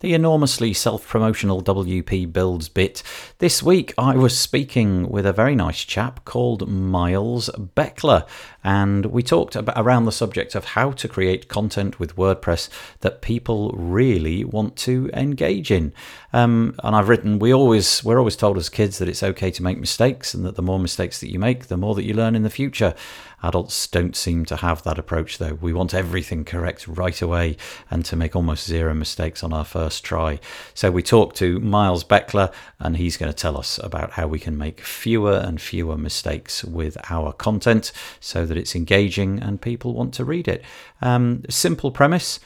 The 0.00 0.12
enormously 0.12 0.74
self 0.74 1.08
promotional 1.08 1.62
WP 1.62 2.30
Builds 2.30 2.68
bit. 2.68 3.02
This 3.38 3.62
week 3.62 3.94
I 3.96 4.14
was 4.14 4.38
speaking 4.38 5.08
with 5.08 5.24
a 5.24 5.32
very 5.32 5.54
nice 5.54 5.84
chap 5.84 6.26
called 6.26 6.68
Miles 6.68 7.48
Beckler, 7.56 8.28
and 8.62 9.06
we 9.06 9.22
talked 9.22 9.56
about, 9.56 9.82
around 9.82 10.04
the 10.04 10.12
subject 10.12 10.54
of 10.54 10.66
how 10.66 10.90
to 10.90 11.08
create 11.08 11.48
content 11.48 11.98
with 11.98 12.14
WordPress 12.14 12.68
that 13.00 13.22
people 13.22 13.70
really 13.70 14.44
want 14.44 14.76
to 14.76 15.08
engage 15.14 15.70
in. 15.70 15.94
Um, 16.30 16.74
and 16.84 16.94
I've 16.94 17.08
written, 17.08 17.38
we 17.38 17.54
always, 17.54 18.04
we're 18.04 18.18
always 18.18 18.36
told 18.36 18.58
as 18.58 18.68
kids 18.68 18.98
that 18.98 19.08
it's 19.08 19.22
okay 19.22 19.50
to 19.50 19.62
make 19.62 19.78
mistakes, 19.78 20.34
and 20.34 20.44
that 20.44 20.56
the 20.56 20.62
more 20.62 20.78
mistakes 20.78 21.20
that 21.20 21.32
you 21.32 21.38
make, 21.38 21.68
the 21.68 21.78
more 21.78 21.94
that 21.94 22.04
you 22.04 22.12
learn 22.12 22.36
in 22.36 22.42
the 22.42 22.50
future. 22.50 22.94
Adults 23.42 23.86
don't 23.86 24.16
seem 24.16 24.44
to 24.46 24.56
have 24.56 24.82
that 24.82 24.98
approach, 24.98 25.38
though. 25.38 25.54
We 25.54 25.72
want 25.72 25.94
everything 25.94 26.44
correct 26.44 26.88
right 26.88 27.20
away 27.20 27.56
and 27.90 28.04
to 28.06 28.16
make 28.16 28.34
almost 28.34 28.66
zero 28.66 28.94
mistakes 28.94 29.44
on 29.44 29.52
our 29.52 29.64
first 29.64 30.04
try. 30.04 30.40
So 30.74 30.90
we 30.90 31.02
talked 31.02 31.36
to 31.36 31.60
Miles 31.60 32.04
Beckler, 32.04 32.52
and 32.80 32.96
he's 32.96 33.16
going 33.16 33.30
to 33.30 33.36
tell 33.36 33.56
us 33.56 33.78
about 33.82 34.12
how 34.12 34.26
we 34.26 34.38
can 34.38 34.56
make 34.56 34.80
fewer 34.80 35.34
and 35.34 35.60
fewer 35.60 35.96
mistakes 35.96 36.64
with 36.64 36.96
our 37.10 37.32
content 37.32 37.92
so 38.20 38.46
that 38.46 38.56
it's 38.56 38.74
engaging 38.74 39.40
and 39.40 39.60
people 39.60 39.94
want 39.94 40.14
to 40.14 40.24
read 40.24 40.48
it. 40.48 40.64
Um, 41.02 41.42
simple 41.48 41.90
premise 41.90 42.40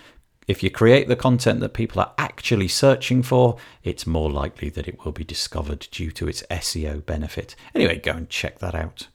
if 0.51 0.65
you 0.65 0.71
create 0.71 1.07
the 1.07 1.15
content 1.15 1.61
that 1.61 1.75
people 1.75 2.01
are 2.01 2.13
actually 2.19 2.67
searching 2.67 3.23
for, 3.23 3.57
it's 3.85 4.05
more 4.05 4.29
likely 4.29 4.69
that 4.71 4.89
it 4.89 5.05
will 5.05 5.13
be 5.13 5.23
discovered 5.23 5.87
due 5.93 6.11
to 6.11 6.27
its 6.27 6.43
SEO 6.51 7.07
benefit. 7.07 7.55
Anyway, 7.73 8.01
go 8.01 8.11
and 8.11 8.29
check 8.29 8.59
that 8.59 8.75
out. 8.75 9.07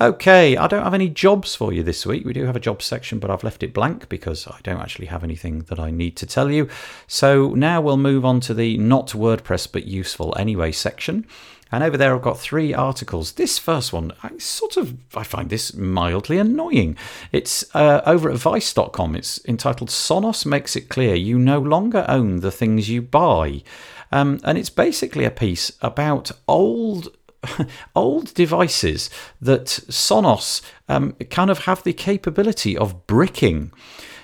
Okay, 0.00 0.56
I 0.56 0.66
don't 0.66 0.82
have 0.82 0.92
any 0.92 1.08
jobs 1.08 1.54
for 1.54 1.72
you 1.72 1.84
this 1.84 2.04
week. 2.04 2.24
We 2.24 2.32
do 2.32 2.46
have 2.46 2.56
a 2.56 2.60
jobs 2.60 2.84
section, 2.84 3.20
but 3.20 3.30
I've 3.30 3.44
left 3.44 3.62
it 3.62 3.72
blank 3.72 4.08
because 4.08 4.44
I 4.48 4.58
don't 4.64 4.80
actually 4.80 5.06
have 5.06 5.22
anything 5.22 5.60
that 5.68 5.78
I 5.78 5.92
need 5.92 6.16
to 6.16 6.26
tell 6.26 6.50
you. 6.50 6.68
So 7.06 7.50
now 7.54 7.80
we'll 7.80 7.96
move 7.96 8.24
on 8.24 8.40
to 8.40 8.54
the 8.54 8.76
not 8.76 9.10
WordPress 9.10 9.70
but 9.70 9.86
useful 9.86 10.34
anyway 10.36 10.72
section. 10.72 11.28
And 11.70 11.84
over 11.84 11.96
there, 11.96 12.12
I've 12.12 12.22
got 12.22 12.40
three 12.40 12.74
articles. 12.74 13.32
This 13.32 13.56
first 13.56 13.92
one, 13.92 14.12
I 14.20 14.36
sort 14.38 14.76
of, 14.76 14.96
I 15.14 15.22
find 15.22 15.48
this 15.48 15.74
mildly 15.74 16.38
annoying. 16.38 16.96
It's 17.30 17.64
uh, 17.72 18.00
over 18.04 18.28
at 18.30 18.36
Vice.com. 18.36 19.14
It's 19.14 19.44
entitled 19.46 19.90
"Sonos 19.90 20.44
makes 20.44 20.74
it 20.74 20.88
clear 20.88 21.14
you 21.14 21.38
no 21.38 21.60
longer 21.60 22.04
own 22.08 22.40
the 22.40 22.50
things 22.50 22.90
you 22.90 23.00
buy," 23.00 23.62
um, 24.10 24.40
and 24.42 24.58
it's 24.58 24.70
basically 24.70 25.24
a 25.24 25.30
piece 25.30 25.72
about 25.80 26.32
old 26.48 27.16
old 27.96 28.34
devices 28.34 29.10
that 29.40 29.66
Sonos 29.66 30.62
um, 30.88 31.12
kind 31.30 31.50
of 31.50 31.64
have 31.64 31.82
the 31.82 31.92
capability 31.92 32.76
of 32.76 33.06
bricking. 33.06 33.72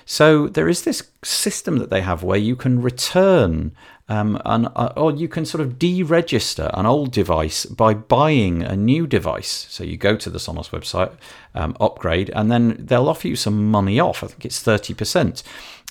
So 0.05 0.47
there 0.47 0.67
is 0.67 0.83
this 0.83 1.09
system 1.23 1.77
that 1.77 1.89
they 1.89 2.01
have 2.01 2.23
where 2.23 2.37
you 2.37 2.55
can 2.55 2.81
return 2.81 3.71
um, 4.11 4.41
and, 4.43 4.67
uh, 4.75 4.91
or 4.97 5.13
you 5.13 5.29
can 5.29 5.45
sort 5.45 5.61
of 5.61 5.79
deregister 5.79 6.69
an 6.73 6.85
old 6.85 7.11
device 7.13 7.65
by 7.65 7.93
buying 7.93 8.61
a 8.61 8.75
new 8.75 9.07
device. 9.07 9.67
So 9.69 9.85
you 9.85 9.95
go 9.95 10.17
to 10.17 10.29
the 10.29 10.37
Sonos 10.37 10.71
website, 10.71 11.13
um, 11.55 11.77
upgrade, 11.79 12.29
and 12.31 12.51
then 12.51 12.75
they'll 12.77 13.07
offer 13.07 13.29
you 13.29 13.37
some 13.37 13.71
money 13.71 14.01
off. 14.01 14.21
I 14.21 14.27
think 14.27 14.43
it's 14.43 14.61
30% 14.61 15.43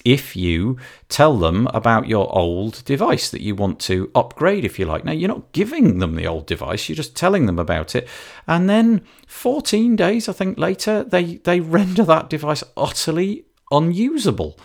if 0.05 0.37
you 0.37 0.79
tell 1.09 1.39
them 1.39 1.67
about 1.69 2.09
your 2.09 2.31
old 2.37 2.85
device 2.85 3.31
that 3.31 3.41
you 3.41 3.55
want 3.55 3.81
to 3.81 4.11
upgrade, 4.15 4.67
if 4.67 4.79
you 4.79 4.85
like. 4.85 5.03
Now, 5.03 5.13
you're 5.13 5.29
not 5.29 5.53
giving 5.53 5.99
them 5.99 6.15
the 6.15 6.27
old 6.27 6.47
device, 6.47 6.91
you're 6.91 6.97
just 6.97 7.17
telling 7.17 7.47
them 7.47 7.59
about 7.59 7.95
it. 7.95 8.07
And 8.47 8.69
then 8.69 9.03
14 9.29 9.97
days, 9.97 10.29
I 10.29 10.35
think, 10.35 10.59
later, 10.59 11.05
they, 11.05 11.37
they 11.37 11.61
render 11.61 12.05
that 12.05 12.29
device 12.29 12.65
utterly 12.77 13.47
unusable. 13.71 14.59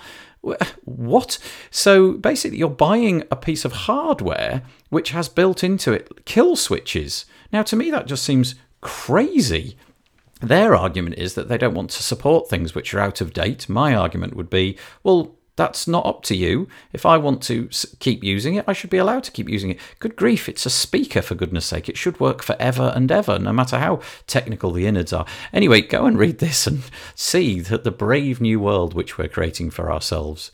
What? 0.84 1.40
So 1.72 2.14
basically, 2.14 2.58
you're 2.58 2.70
buying 2.70 3.24
a 3.32 3.36
piece 3.36 3.66
of 3.66 3.74
hardware 3.74 4.62
which 4.90 5.10
has 5.10 5.28
built 5.30 5.64
into 5.64 5.92
it 5.92 6.26
kill 6.26 6.56
switches. 6.56 7.26
Now, 7.52 7.64
to 7.64 7.76
me, 7.76 7.92
that 7.92 8.08
just 8.08 8.24
seems 8.24 8.56
crazy. 8.82 9.78
Their 10.42 10.76
argument 10.76 11.18
is 11.18 11.34
that 11.36 11.48
they 11.48 11.58
don't 11.58 11.74
want 11.74 11.90
to 11.92 12.04
support 12.04 12.50
things 12.50 12.76
which 12.76 12.94
are 12.94 13.00
out 13.00 13.22
of 13.22 13.34
date. 13.34 13.68
My 13.70 13.96
argument 13.96 14.36
would 14.36 14.50
be, 14.50 14.78
well, 15.04 15.36
that's 15.56 15.88
not 15.88 16.06
up 16.06 16.24
to 16.24 16.36
you. 16.36 16.68
If 16.92 17.06
I 17.06 17.18
want 17.18 17.42
to 17.44 17.70
keep 18.00 18.24
using 18.24 18.56
it, 18.56 18.66
I 18.68 18.74
should 18.74 18.90
be 18.90 18.98
allowed 18.98 19.24
to 19.24 19.32
keep 19.32 19.50
using 19.50 19.72
it. 19.72 19.80
Good 20.00 20.16
grief, 20.16 20.50
it's 20.50 20.66
a 20.66 20.70
speaker, 20.70 21.22
for 21.22 21.36
goodness 21.36 21.66
sake. 21.66 21.88
It 21.88 21.98
should 21.98 22.20
work 22.20 22.44
forever 22.44 22.92
and 22.96 23.12
ever, 23.12 23.40
no 23.40 23.54
matter 23.54 23.80
how 23.80 24.02
technical 24.28 24.72
the 24.72 24.86
innards 24.86 25.14
are. 25.14 25.26
Anyway, 25.54 25.82
go 25.82 26.06
and 26.06 26.18
read 26.18 26.40
this 26.40 26.68
and 26.68 26.84
see 27.16 27.60
that 27.62 27.84
the 27.84 27.92
brave 27.92 28.42
new 28.42 28.60
world 28.60 28.94
which 28.94 29.18
we're 29.18 29.28
creating 29.28 29.72
for 29.72 29.92
ourselves. 29.92 30.52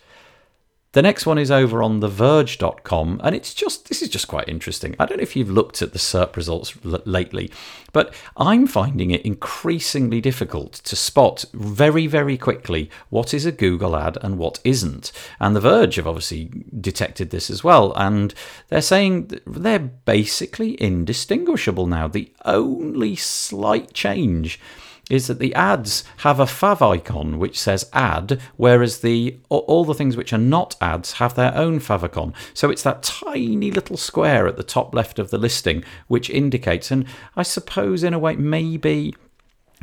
The 0.93 1.01
next 1.01 1.25
one 1.25 1.37
is 1.37 1.49
over 1.49 1.81
on 1.81 2.01
TheVerge.com, 2.01 3.21
and 3.23 3.33
it's 3.33 3.53
just 3.53 3.87
this 3.87 4.01
is 4.01 4.09
just 4.09 4.27
quite 4.27 4.49
interesting. 4.49 4.93
I 4.99 5.05
don't 5.05 5.17
know 5.19 5.23
if 5.23 5.37
you've 5.37 5.49
looked 5.49 5.81
at 5.81 5.93
the 5.93 5.99
SERP 5.99 6.35
results 6.35 6.77
l- 6.83 7.01
lately, 7.05 7.49
but 7.93 8.13
I'm 8.35 8.67
finding 8.67 9.09
it 9.11 9.21
increasingly 9.21 10.19
difficult 10.19 10.73
to 10.73 10.97
spot 10.97 11.45
very, 11.53 12.07
very 12.07 12.37
quickly 12.37 12.89
what 13.09 13.33
is 13.33 13.45
a 13.45 13.53
Google 13.53 13.95
ad 13.95 14.17
and 14.21 14.37
what 14.37 14.59
isn't. 14.65 15.13
And 15.39 15.55
The 15.55 15.61
Verge 15.61 15.95
have 15.95 16.07
obviously 16.07 16.51
detected 16.77 17.29
this 17.29 17.49
as 17.49 17.63
well, 17.63 17.93
and 17.95 18.33
they're 18.67 18.81
saying 18.81 19.39
they're 19.47 19.79
basically 19.79 20.81
indistinguishable 20.81 21.87
now. 21.87 22.09
The 22.09 22.33
only 22.43 23.15
slight 23.15 23.93
change 23.93 24.59
is 25.09 25.27
that 25.27 25.39
the 25.39 25.53
ads 25.55 26.03
have 26.17 26.39
a 26.39 26.45
fav 26.45 26.81
icon 26.81 27.39
which 27.39 27.59
says 27.59 27.89
ad, 27.93 28.39
whereas 28.55 28.99
the 28.99 29.37
all 29.49 29.83
the 29.83 29.93
things 29.93 30.15
which 30.15 30.31
are 30.33 30.37
not 30.37 30.75
ads 30.79 31.13
have 31.13 31.35
their 31.35 31.55
own 31.55 31.79
favicon. 31.79 32.33
So 32.53 32.69
it's 32.69 32.83
that 32.83 33.03
tiny 33.03 33.71
little 33.71 33.97
square 33.97 34.47
at 34.47 34.57
the 34.57 34.63
top 34.63 34.93
left 34.95 35.19
of 35.19 35.29
the 35.29 35.37
listing 35.37 35.83
which 36.07 36.29
indicates, 36.29 36.91
and 36.91 37.05
I 37.35 37.43
suppose 37.43 38.03
in 38.03 38.13
a 38.13 38.19
way 38.19 38.35
maybe 38.35 39.15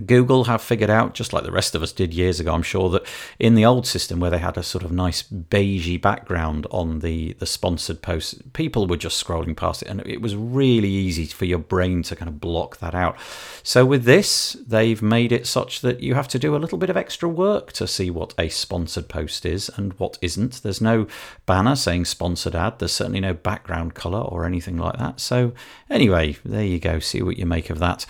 Google 0.06 0.44
have 0.44 0.62
figured 0.62 0.90
out, 0.90 1.14
just 1.14 1.32
like 1.32 1.44
the 1.44 1.52
rest 1.52 1.74
of 1.74 1.82
us 1.82 1.92
did 1.92 2.14
years 2.14 2.38
ago, 2.38 2.54
I'm 2.54 2.62
sure, 2.62 2.88
that 2.90 3.06
in 3.38 3.54
the 3.54 3.64
old 3.64 3.86
system 3.86 4.20
where 4.20 4.30
they 4.30 4.38
had 4.38 4.56
a 4.56 4.62
sort 4.62 4.84
of 4.84 4.92
nice 4.92 5.22
beigey 5.22 6.00
background 6.00 6.66
on 6.70 7.00
the, 7.00 7.32
the 7.34 7.46
sponsored 7.46 8.00
posts, 8.00 8.40
people 8.52 8.86
were 8.86 8.96
just 8.96 9.24
scrolling 9.24 9.56
past 9.56 9.82
it, 9.82 9.88
and 9.88 10.00
it 10.06 10.20
was 10.20 10.36
really 10.36 10.88
easy 10.88 11.26
for 11.26 11.44
your 11.44 11.58
brain 11.58 12.02
to 12.04 12.16
kind 12.16 12.28
of 12.28 12.40
block 12.40 12.78
that 12.78 12.94
out. 12.94 13.18
So 13.62 13.84
with 13.84 14.04
this, 14.04 14.56
they've 14.66 15.02
made 15.02 15.32
it 15.32 15.46
such 15.46 15.80
that 15.80 16.00
you 16.00 16.14
have 16.14 16.28
to 16.28 16.38
do 16.38 16.54
a 16.54 16.58
little 16.58 16.78
bit 16.78 16.90
of 16.90 16.96
extra 16.96 17.28
work 17.28 17.72
to 17.72 17.86
see 17.86 18.10
what 18.10 18.34
a 18.38 18.48
sponsored 18.48 19.08
post 19.08 19.44
is 19.44 19.68
and 19.76 19.92
what 19.94 20.18
isn't. 20.22 20.62
There's 20.62 20.80
no 20.80 21.08
banner 21.46 21.74
saying 21.74 22.04
sponsored 22.04 22.54
ad, 22.54 22.78
there's 22.78 22.92
certainly 22.92 23.20
no 23.20 23.34
background 23.34 23.94
color 23.94 24.20
or 24.20 24.44
anything 24.44 24.76
like 24.78 24.98
that. 24.98 25.18
So, 25.20 25.52
anyway, 25.90 26.36
there 26.44 26.64
you 26.64 26.78
go, 26.78 27.00
see 27.00 27.22
what 27.22 27.36
you 27.36 27.46
make 27.46 27.70
of 27.70 27.78
that. 27.80 28.06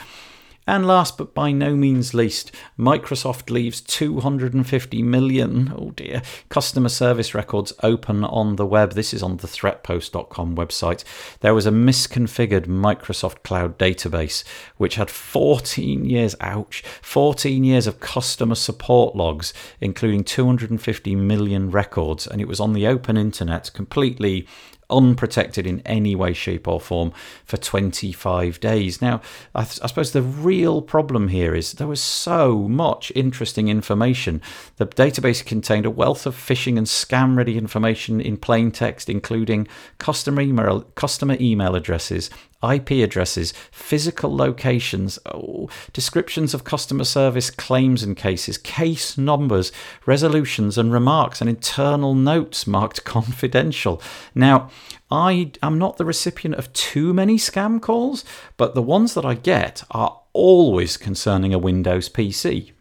And 0.69 0.87
last 0.87 1.17
but 1.17 1.33
by 1.33 1.51
no 1.51 1.75
means 1.75 2.13
least, 2.13 2.53
Microsoft 2.79 3.49
leaves 3.49 3.81
250 3.81 5.03
million, 5.03 5.73
oh 5.75 5.93
dear, 5.93 6.21
customer 6.51 6.91
service 6.91 7.35
records 7.35 7.73
open 7.83 8.23
on 8.23 8.57
the 8.57 8.67
web. 8.67 8.93
This 8.93 9.15
is 9.15 9.23
on 9.23 9.39
the 9.39 9.49
threatpost.com 9.49 10.57
website. 10.57 11.05
There 11.41 11.55
was 11.55 11.65
a 11.65 11.71
misconfigured 11.71 12.67
Microsoft 12.67 13.45
Cloud 13.45 13.79
database 13.79 14.45
which 14.77 14.97
had 14.97 15.09
14 15.09 16.05
years, 16.05 16.37
ouch, 16.43 16.85
14 17.01 17.65
years 17.65 17.87
of 17.87 18.01
customer 18.01 18.55
support 18.55 19.17
logs, 19.17 19.55
including 19.81 20.23
250 20.23 21.15
million 21.17 21.71
records, 21.71 22.27
and 22.27 22.43
it 22.43 22.47
was 22.47 22.61
on 22.61 22.75
the 22.75 22.87
open 22.87 23.17
internet, 23.17 23.73
completely 23.73 24.47
unprotected 24.91 25.67
in 25.67 25.81
any 25.81 26.15
way, 26.15 26.33
shape, 26.33 26.67
or 26.67 26.81
form 26.81 27.13
for 27.45 27.57
25 27.57 28.61
days. 28.61 29.03
Now, 29.03 29.21
I, 29.55 29.65
th- 29.65 29.81
I, 29.83 29.87
suppose 29.87 30.13
the 30.13 30.23
real 30.23 30.83
problem 30.83 31.29
here 31.29 31.55
is 31.55 31.73
there 31.73 31.87
was 31.87 32.01
so 32.01 32.69
much 32.69 33.13
interesting 33.15 33.69
information. 33.69 34.41
The 34.77 34.87
database 34.87 35.45
contained 35.45 35.87
a 35.87 35.91
wealth 35.91 36.27
of 36.27 36.35
phishing 36.35 36.79
and 36.79 36.87
scam 36.87 37.37
ready 37.37 37.59
information 37.59 38.21
in 38.21 38.37
plain 38.37 38.71
text, 38.71 39.09
including 39.09 39.69
customer 39.99 40.43
email, 40.43 40.83
customer 40.95 41.37
email 41.41 41.75
addresses, 41.75 42.31
IP 42.63 42.91
addresses, 42.91 43.53
physical 43.71 44.35
locations, 44.35 45.19
oh, 45.27 45.69
descriptions 45.93 46.55
of 46.55 46.65
customer 46.65 47.05
service 47.05 47.51
claims 47.51 48.03
and 48.03 48.17
cases, 48.17 48.59
case 48.59 49.17
numbers, 49.17 49.71
resolutions 50.07 50.77
and 50.77 50.93
remarks, 50.93 51.41
and 51.41 51.49
internal 51.49 52.15
notes 52.15 52.67
marked 52.67 53.05
confidential. 53.17 54.03
Now, 54.35 54.71
I 55.11 55.53
am 55.63 55.79
not 55.79 55.97
the 55.97 56.05
recipient 56.05 56.57
of 56.57 56.73
too 56.73 57.15
many 57.15 57.37
scam 57.37 57.81
calls, 57.81 58.25
but 58.57 58.75
the 58.75 58.83
ones 58.83 59.15
that 59.15 59.25
I 59.25 59.35
get 59.35 59.85
are 59.91 60.21
always 60.33 60.97
concerning 60.97 61.55
a 61.55 61.59
Windows 61.59 62.09
PC. 62.09 62.73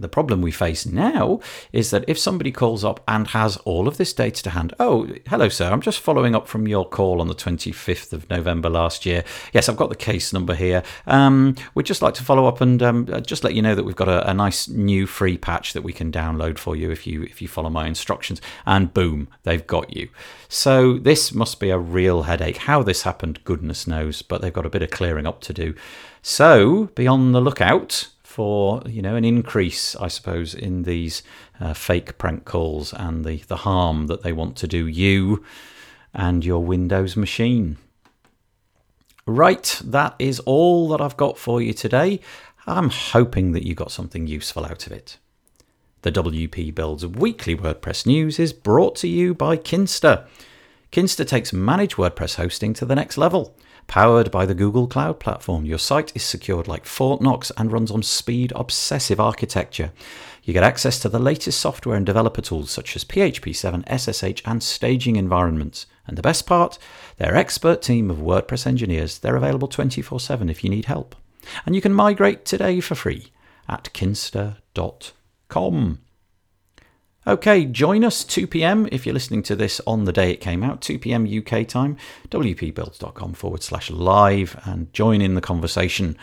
The 0.00 0.08
problem 0.08 0.42
we 0.42 0.52
face 0.52 0.86
now 0.86 1.40
is 1.72 1.90
that 1.90 2.04
if 2.06 2.18
somebody 2.18 2.52
calls 2.52 2.84
up 2.84 3.02
and 3.08 3.26
has 3.28 3.56
all 3.58 3.88
of 3.88 3.96
this 3.96 4.12
data 4.12 4.42
to 4.44 4.50
hand, 4.50 4.74
oh, 4.78 5.08
hello, 5.28 5.48
sir, 5.48 5.70
I'm 5.70 5.80
just 5.80 6.00
following 6.00 6.34
up 6.34 6.46
from 6.46 6.68
your 6.68 6.88
call 6.88 7.20
on 7.20 7.28
the 7.28 7.34
25th 7.34 8.12
of 8.12 8.28
November 8.30 8.70
last 8.70 9.04
year. 9.04 9.24
Yes, 9.52 9.68
I've 9.68 9.76
got 9.76 9.90
the 9.90 9.96
case 9.96 10.32
number 10.32 10.54
here. 10.54 10.82
Um, 11.06 11.56
we'd 11.74 11.86
just 11.86 12.02
like 12.02 12.14
to 12.14 12.24
follow 12.24 12.46
up 12.46 12.60
and 12.60 12.82
um, 12.82 13.08
uh, 13.12 13.20
just 13.20 13.42
let 13.42 13.54
you 13.54 13.62
know 13.62 13.74
that 13.74 13.84
we've 13.84 13.96
got 13.96 14.08
a, 14.08 14.30
a, 14.30 14.34
nice 14.34 14.68
new 14.68 15.06
free 15.06 15.36
patch 15.36 15.72
that 15.72 15.82
we 15.82 15.92
can 15.92 16.12
download 16.12 16.58
for 16.58 16.76
you 16.76 16.92
if 16.92 17.06
you 17.06 17.24
if 17.24 17.42
you 17.42 17.48
follow 17.48 17.70
my 17.70 17.86
instructions. 17.86 18.40
And 18.66 18.94
boom, 18.94 19.28
they've 19.42 19.66
got 19.66 19.96
you. 19.96 20.08
So 20.48 20.98
this 20.98 21.34
must 21.34 21.58
be 21.58 21.70
a 21.70 21.78
real 21.78 22.22
headache. 22.22 22.58
How 22.58 22.82
this 22.82 23.02
happened, 23.02 23.42
goodness 23.44 23.86
knows, 23.86 24.22
but 24.22 24.40
they've 24.40 24.52
got 24.52 24.66
a 24.66 24.70
bit 24.70 24.82
of 24.82 24.90
clearing 24.90 25.26
up 25.26 25.40
to 25.42 25.52
do. 25.52 25.74
So 26.22 26.86
be 26.94 27.06
on 27.06 27.32
the 27.32 27.40
lookout 27.40 28.08
for 28.38 28.80
you 28.86 29.02
know 29.02 29.16
an 29.16 29.24
increase, 29.24 29.96
I 29.96 30.06
suppose, 30.06 30.54
in 30.54 30.84
these 30.84 31.24
uh, 31.58 31.74
fake 31.74 32.18
prank 32.18 32.44
calls 32.44 32.92
and 32.92 33.24
the 33.24 33.38
the 33.48 33.56
harm 33.56 34.06
that 34.06 34.22
they 34.22 34.32
want 34.32 34.54
to 34.58 34.68
do 34.68 34.86
you 34.86 35.44
and 36.14 36.44
your 36.44 36.62
Windows 36.62 37.16
machine. 37.16 37.78
Right, 39.26 39.82
that 39.84 40.14
is 40.20 40.38
all 40.46 40.88
that 40.90 41.00
I've 41.00 41.16
got 41.16 41.36
for 41.36 41.60
you 41.60 41.72
today. 41.72 42.20
I'm 42.64 42.90
hoping 42.90 43.50
that 43.54 43.66
you 43.66 43.74
got 43.74 43.90
something 43.90 44.28
useful 44.28 44.64
out 44.64 44.86
of 44.86 44.92
it. 44.92 45.18
The 46.02 46.12
WP 46.12 46.72
Builds 46.76 47.04
weekly 47.04 47.56
WordPress 47.56 48.06
news 48.06 48.38
is 48.38 48.52
brought 48.52 48.94
to 48.98 49.08
you 49.08 49.34
by 49.34 49.56
Kinsta. 49.56 50.28
Kinsta 50.92 51.26
takes 51.26 51.52
managed 51.52 51.96
WordPress 51.96 52.36
hosting 52.36 52.72
to 52.74 52.84
the 52.84 52.94
next 52.94 53.18
level. 53.18 53.56
Powered 53.88 54.30
by 54.30 54.44
the 54.44 54.54
Google 54.54 54.86
Cloud 54.86 55.18
Platform, 55.18 55.64
your 55.64 55.78
site 55.78 56.12
is 56.14 56.22
secured 56.22 56.68
like 56.68 56.84
Fort 56.84 57.22
Knox 57.22 57.50
and 57.56 57.72
runs 57.72 57.90
on 57.90 58.02
speed 58.02 58.52
obsessive 58.54 59.18
architecture. 59.18 59.92
You 60.44 60.52
get 60.52 60.62
access 60.62 60.98
to 61.00 61.08
the 61.08 61.18
latest 61.18 61.58
software 61.58 61.96
and 61.96 62.04
developer 62.04 62.42
tools 62.42 62.70
such 62.70 62.94
as 62.96 63.04
PHP 63.04 63.56
7, 63.56 63.84
SSH, 63.98 64.42
and 64.44 64.62
staging 64.62 65.16
environments. 65.16 65.86
And 66.06 66.18
the 66.18 66.22
best 66.22 66.46
part, 66.46 66.78
their 67.16 67.34
expert 67.34 67.80
team 67.80 68.10
of 68.10 68.18
WordPress 68.18 68.66
engineers, 68.66 69.18
they're 69.18 69.36
available 69.36 69.68
24 69.68 70.20
7 70.20 70.50
if 70.50 70.62
you 70.62 70.68
need 70.68 70.84
help. 70.84 71.16
And 71.64 71.74
you 71.74 71.80
can 71.80 71.94
migrate 71.94 72.44
today 72.44 72.80
for 72.80 72.94
free 72.94 73.32
at 73.70 73.84
kinsta.com. 73.94 74.52
Okay, 77.28 77.66
join 77.66 78.04
us 78.04 78.24
2 78.24 78.46
p.m. 78.46 78.88
if 78.90 79.04
you're 79.04 79.12
listening 79.12 79.42
to 79.42 79.54
this 79.54 79.82
on 79.86 80.04
the 80.04 80.14
day 80.14 80.30
it 80.30 80.40
came 80.40 80.64
out, 80.64 80.80
2 80.80 80.98
p.m. 80.98 81.26
UK 81.26 81.68
time, 81.68 81.98
wpbuilds.com 82.30 83.34
forward 83.34 83.62
slash 83.62 83.90
live, 83.90 84.58
and 84.64 84.90
join 84.94 85.20
in 85.20 85.34
the 85.34 85.42
conversation. 85.42 86.16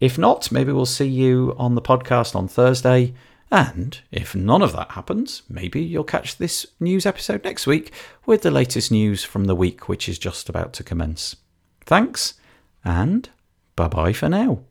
If 0.00 0.18
not, 0.18 0.50
maybe 0.50 0.72
we'll 0.72 0.84
see 0.84 1.06
you 1.06 1.54
on 1.58 1.76
the 1.76 1.80
podcast 1.80 2.34
on 2.34 2.48
Thursday. 2.48 3.14
And 3.52 4.00
if 4.10 4.34
none 4.34 4.62
of 4.62 4.72
that 4.72 4.90
happens, 4.90 5.42
maybe 5.48 5.80
you'll 5.80 6.02
catch 6.02 6.38
this 6.38 6.66
news 6.80 7.06
episode 7.06 7.44
next 7.44 7.68
week 7.68 7.92
with 8.26 8.42
the 8.42 8.50
latest 8.50 8.90
news 8.90 9.22
from 9.22 9.44
the 9.44 9.54
week, 9.54 9.88
which 9.88 10.08
is 10.08 10.18
just 10.18 10.48
about 10.48 10.72
to 10.72 10.82
commence. 10.82 11.36
Thanks, 11.86 12.34
and 12.84 13.28
bye 13.76 13.86
bye 13.86 14.12
for 14.12 14.28
now. 14.28 14.64